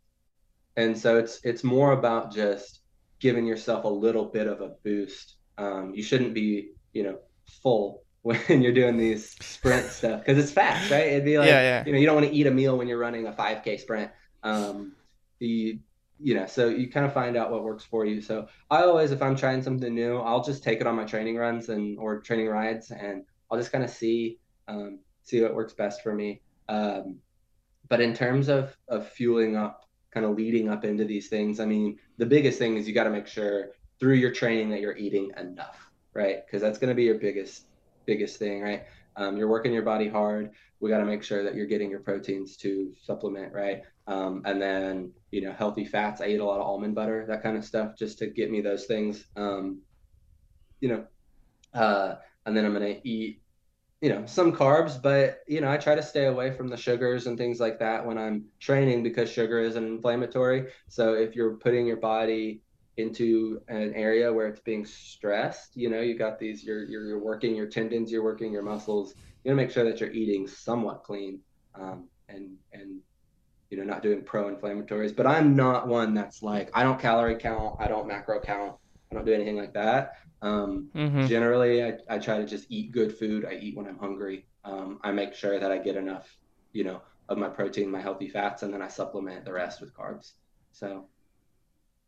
[0.76, 2.80] and so it's it's more about just
[3.18, 5.36] giving yourself a little bit of a boost.
[5.58, 7.18] Um, you shouldn't be you know
[7.62, 11.06] full when you're doing these sprint stuff because it's fast, right?
[11.06, 11.84] It'd be like yeah, yeah.
[11.86, 14.10] you know you don't want to eat a meal when you're running a 5K sprint.
[14.42, 14.92] Um,
[15.38, 15.78] the
[16.18, 18.22] you know so you kind of find out what works for you.
[18.22, 21.36] So i always if i'm trying something new i'll just take it on my training
[21.36, 25.74] runs and or training rides and i'll just kind of see um, see what works
[25.74, 26.40] best for me.
[26.68, 27.18] Um,
[27.88, 31.66] but in terms of of fueling up kind of leading up into these things i
[31.66, 34.96] mean the biggest thing is you got to make sure through your training that you're
[34.96, 36.44] eating enough right?
[36.44, 37.66] Because that's going to be your biggest
[38.06, 38.84] biggest thing right
[39.16, 40.50] um, you're working your body hard.
[40.80, 43.82] We got to make sure that you're getting your proteins to supplement right?
[44.06, 46.20] Um, and then you know healthy fats.
[46.20, 48.60] I eat a lot of almond butter that kind of stuff just to get me
[48.60, 49.24] those things.
[49.36, 49.80] Um,
[50.80, 51.04] you know
[51.74, 53.40] uh, and then i'm going to eat
[54.00, 57.26] you know some carbs but you know i try to stay away from the sugars
[57.26, 60.66] and things like that when i'm training because sugar is an inflammatory.
[60.88, 62.62] So if you're putting your body
[62.96, 67.22] into an area where it's being stressed you know you got these you're you're, you're
[67.22, 70.46] working your tendons you're working your muscles you want to make sure that you're eating
[70.46, 71.40] somewhat clean
[71.74, 73.00] um, and and
[73.70, 75.14] you know not doing pro-inflammatories.
[75.14, 78.76] But i'm not one that's like i don't calorie count i don't macro count
[79.10, 80.14] i don't do anything like that.
[80.42, 81.26] Um, mm-hmm.
[81.26, 83.44] generally I, I try to just eat good food.
[83.44, 84.46] I eat when i'm hungry.
[84.64, 86.36] Um, i make sure that i get enough
[86.72, 89.94] you know of my protein my healthy fats and then i supplement the rest with
[89.94, 90.32] carbs.
[90.72, 91.06] So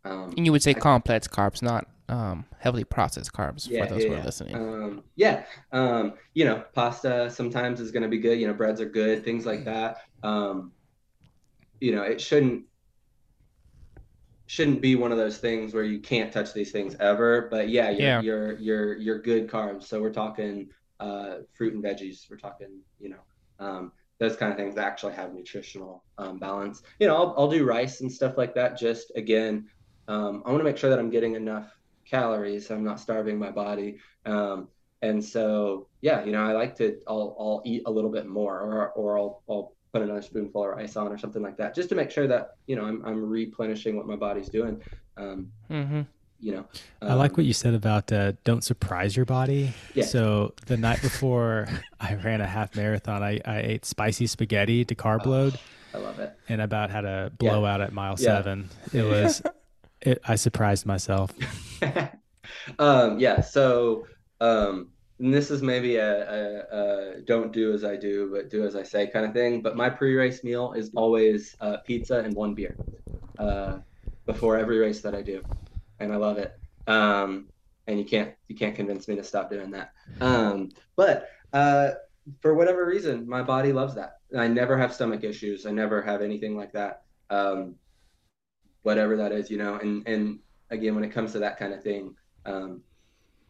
[0.05, 3.95] um, and you would say I, complex carbs not um, heavily processed carbs yeah, for
[3.95, 4.55] those yeah, who are listening.
[4.55, 8.41] Um, yeah, um, you know, pasta sometimes is going to be good.
[8.41, 9.99] You know, breads are good, things like that.
[10.23, 10.73] Um,
[11.81, 12.65] you know, it shouldn't
[14.47, 17.49] shouldn't be one of those things where you can't touch these things ever.
[17.51, 18.21] But yeah, you're yeah.
[18.21, 19.85] you're you're, you're good carbs.
[19.85, 20.71] So we're talking
[21.01, 22.29] uh, fruit and veggies.
[22.31, 23.21] We're talking, you know,
[23.59, 26.83] um, those kind of things that actually have nutritional um, balance.
[26.99, 28.79] You know, I'll, I'll do rice and stuff like that.
[28.79, 29.69] Just again,
[30.09, 31.71] um, I want to make sure that I'm getting enough
[32.05, 32.67] calories.
[32.67, 33.99] So I'm not starving my body.
[34.27, 34.69] Um,
[35.01, 38.59] and so, yeah, you know, I like to, I'll, I'll eat a little bit more
[38.59, 41.89] or, or I'll, I'll put another spoonful of rice on or something like that, just
[41.91, 44.83] to make sure that you know I'm, I'm replenishing what my body's doing.
[45.17, 46.03] Um, mm-hmm.
[46.41, 46.67] You know,
[47.03, 49.75] um, I like what um, you said about uh, don't surprise your body.
[49.95, 50.05] Yeah.
[50.05, 51.69] So the night before
[52.01, 55.59] I ran a half marathon, I, I ate spicy spaghetti to carb oh, load.
[55.93, 56.37] I love it.
[56.49, 57.87] And about had a blowout yeah.
[57.87, 58.37] at mile yeah.
[58.37, 58.69] seven.
[58.93, 59.43] It was,
[60.01, 61.33] it, I surprised myself.
[62.79, 63.41] um, yeah.
[63.41, 64.07] So,
[64.41, 64.91] um,
[65.21, 68.85] this is maybe a, a, a, don't do as I do, but do as I
[68.85, 69.63] say kind of thing.
[69.63, 72.77] But my pre-race meal is always uh, pizza and one beer
[73.39, 73.79] uh,
[74.27, 75.43] before every race that I do,
[75.99, 76.57] and I love it.
[76.87, 77.49] Um,
[77.89, 79.93] and you can't you can't convince me to stop doing that.
[80.21, 81.91] Um, but uh,
[82.41, 84.19] for whatever reason, my body loves that.
[84.37, 85.67] I never have stomach issues.
[85.67, 87.03] I never have anything like that.
[87.31, 87.75] Um,
[88.83, 89.77] whatever that is, you know.
[89.77, 90.39] And and
[90.71, 92.15] again, when it comes to that kind of thing.
[92.45, 92.83] Um,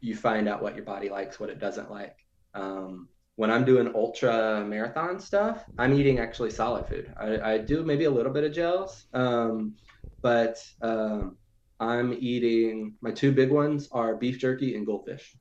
[0.00, 2.16] you find out what your body likes, what it doesn't like.
[2.54, 7.12] Um, when I'm doing ultra marathon stuff, I'm eating actually solid food.
[7.18, 9.74] I, I do maybe a little bit of gels, um,
[10.22, 11.36] but um,
[11.78, 15.36] I'm eating my two big ones are beef jerky and goldfish.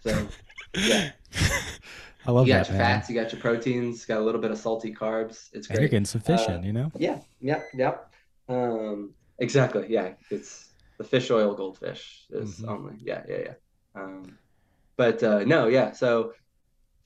[0.00, 0.28] So,
[0.76, 1.12] yeah.
[2.26, 2.98] I love you got that, your man.
[2.98, 5.48] fats, you got your proteins, got a little bit of salty carbs.
[5.54, 5.70] It's great.
[5.70, 6.92] And you're getting sufficient, uh, you know?
[6.98, 8.07] Yeah, yep, yep.
[8.48, 9.86] Um, exactly.
[9.88, 10.68] Yeah, it's
[10.98, 12.68] the fish oil goldfish is mm-hmm.
[12.68, 13.54] only yeah yeah yeah.
[13.94, 14.38] Um,
[14.96, 16.32] but uh, no yeah so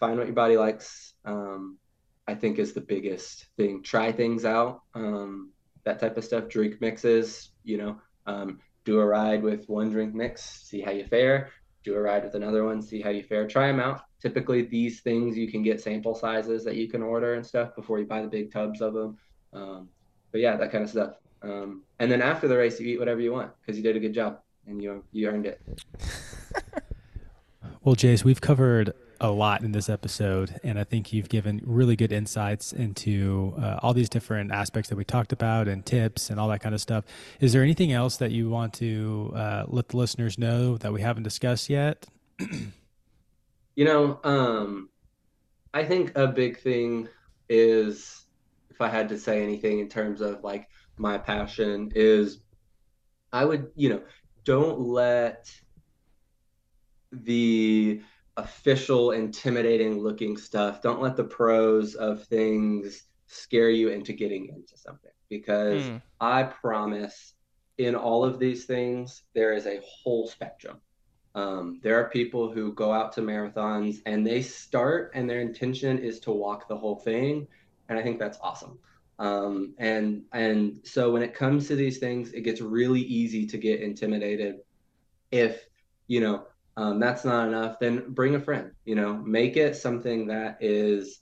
[0.01, 1.79] find what your body likes um,
[2.27, 3.83] i think is the biggest thing.
[3.83, 5.53] Try things out um,
[5.85, 10.15] that type of stuff drink mixes you know um, do a ride with one drink
[10.15, 11.51] mix see how you fare.
[11.85, 13.47] Do a ride with another one see how you fare.
[13.49, 14.03] Try them out.
[14.21, 17.99] Typically these things you can get sample sizes that you can order and stuff before
[17.99, 19.19] you buy the big tubs of them
[19.53, 19.89] um,
[20.31, 23.21] but yeah that kind of stuff um, and then after the race, you eat whatever
[23.21, 25.61] you want because you did a good job and you you earned it.
[27.83, 31.95] well, Jace, we've covered a lot in this episode, and I think you've given really
[31.95, 36.41] good insights into uh, all these different aspects that we talked about and tips and
[36.41, 37.05] all that kind of stuff.
[37.41, 41.01] Is there anything else that you want to uh, let the listeners know that we
[41.01, 42.07] haven't discussed yet?
[43.77, 44.89] you know, um,
[45.73, 47.09] I think a big thing
[47.49, 48.25] is
[48.71, 52.41] if I had to say anything in terms of like my passion is
[53.33, 54.03] I would, you know,
[54.45, 55.51] don't let
[57.13, 58.01] the
[58.37, 64.75] official intimidating looking stuff don't let the pros of things scare you into getting into
[64.75, 66.01] something because mm.
[66.19, 67.35] i promise
[67.79, 70.79] in all of these things there is a whole spectrum.
[71.35, 75.99] Um, there are people who go out to marathons and they start and their intention
[75.99, 77.47] is to walk the whole thing.
[77.89, 78.79] And i think that's awesome
[79.23, 83.59] um, and and so when it comes to these things it gets really easy to
[83.59, 84.57] get intimidated
[85.31, 85.67] if
[86.09, 86.47] you know
[86.77, 91.21] um, that's not enough then bring a friend you know make it something that is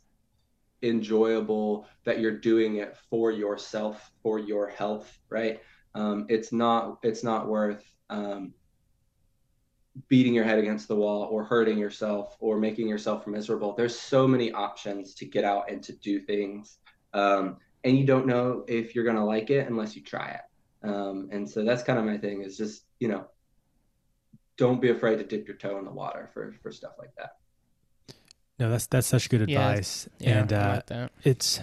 [0.82, 5.60] enjoyable that you're doing it for yourself for your health right?
[5.94, 8.52] Um, it's not it's not worth um,
[10.08, 13.74] beating your head against the wall or hurting yourself or making yourself miserable.
[13.74, 16.78] There's so many options to get out and to do things.
[17.12, 20.88] Um, and you don't know if you're going to like it unless you try it
[20.88, 23.26] um, and so that's kind of my thing is just you know
[24.60, 27.36] don't be afraid to dip your toe in the water for for stuff like that.
[28.58, 31.60] No, that's that's such good advice, yeah, and uh, like it's.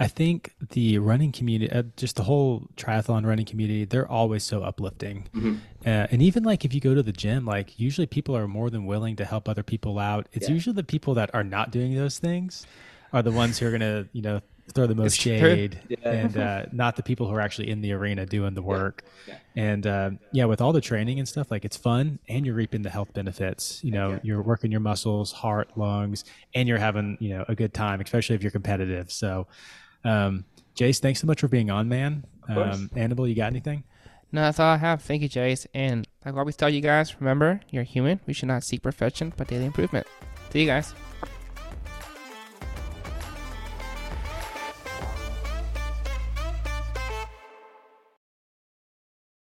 [0.00, 4.62] I think the running community, uh, just the whole triathlon running community, they're always so
[4.62, 5.28] uplifting.
[5.34, 5.56] Mm-hmm.
[5.84, 8.70] Uh, and even like if you go to the gym, like usually people are more
[8.70, 10.28] than willing to help other people out.
[10.32, 10.54] It's yeah.
[10.54, 12.64] usually the people that are not doing those things
[13.12, 14.40] are the ones who are going to, you know,
[14.74, 15.96] throw the most shade yeah.
[16.02, 19.04] and uh, not the people who are actually in the arena doing the work.
[19.26, 19.34] Yeah.
[19.34, 19.62] Yeah.
[19.62, 22.82] And uh, yeah, with all the training and stuff, like it's fun and you're reaping
[22.82, 23.82] the health benefits.
[23.82, 27.74] You know, you're working your muscles, heart, lungs, and you're having, you know, a good
[27.74, 29.10] time, especially if you're competitive.
[29.10, 29.46] So,
[30.04, 30.44] um,
[30.76, 32.24] Jace, thanks so much for being on, man.
[32.48, 33.84] Um, Annabelle, you got anything?
[34.30, 35.02] No, that's all I have.
[35.02, 35.66] Thank you, Jace.
[35.74, 38.20] And like I always tell you guys, remember, you're human.
[38.26, 40.06] We should not seek perfection, but daily improvement.
[40.50, 40.94] See you guys.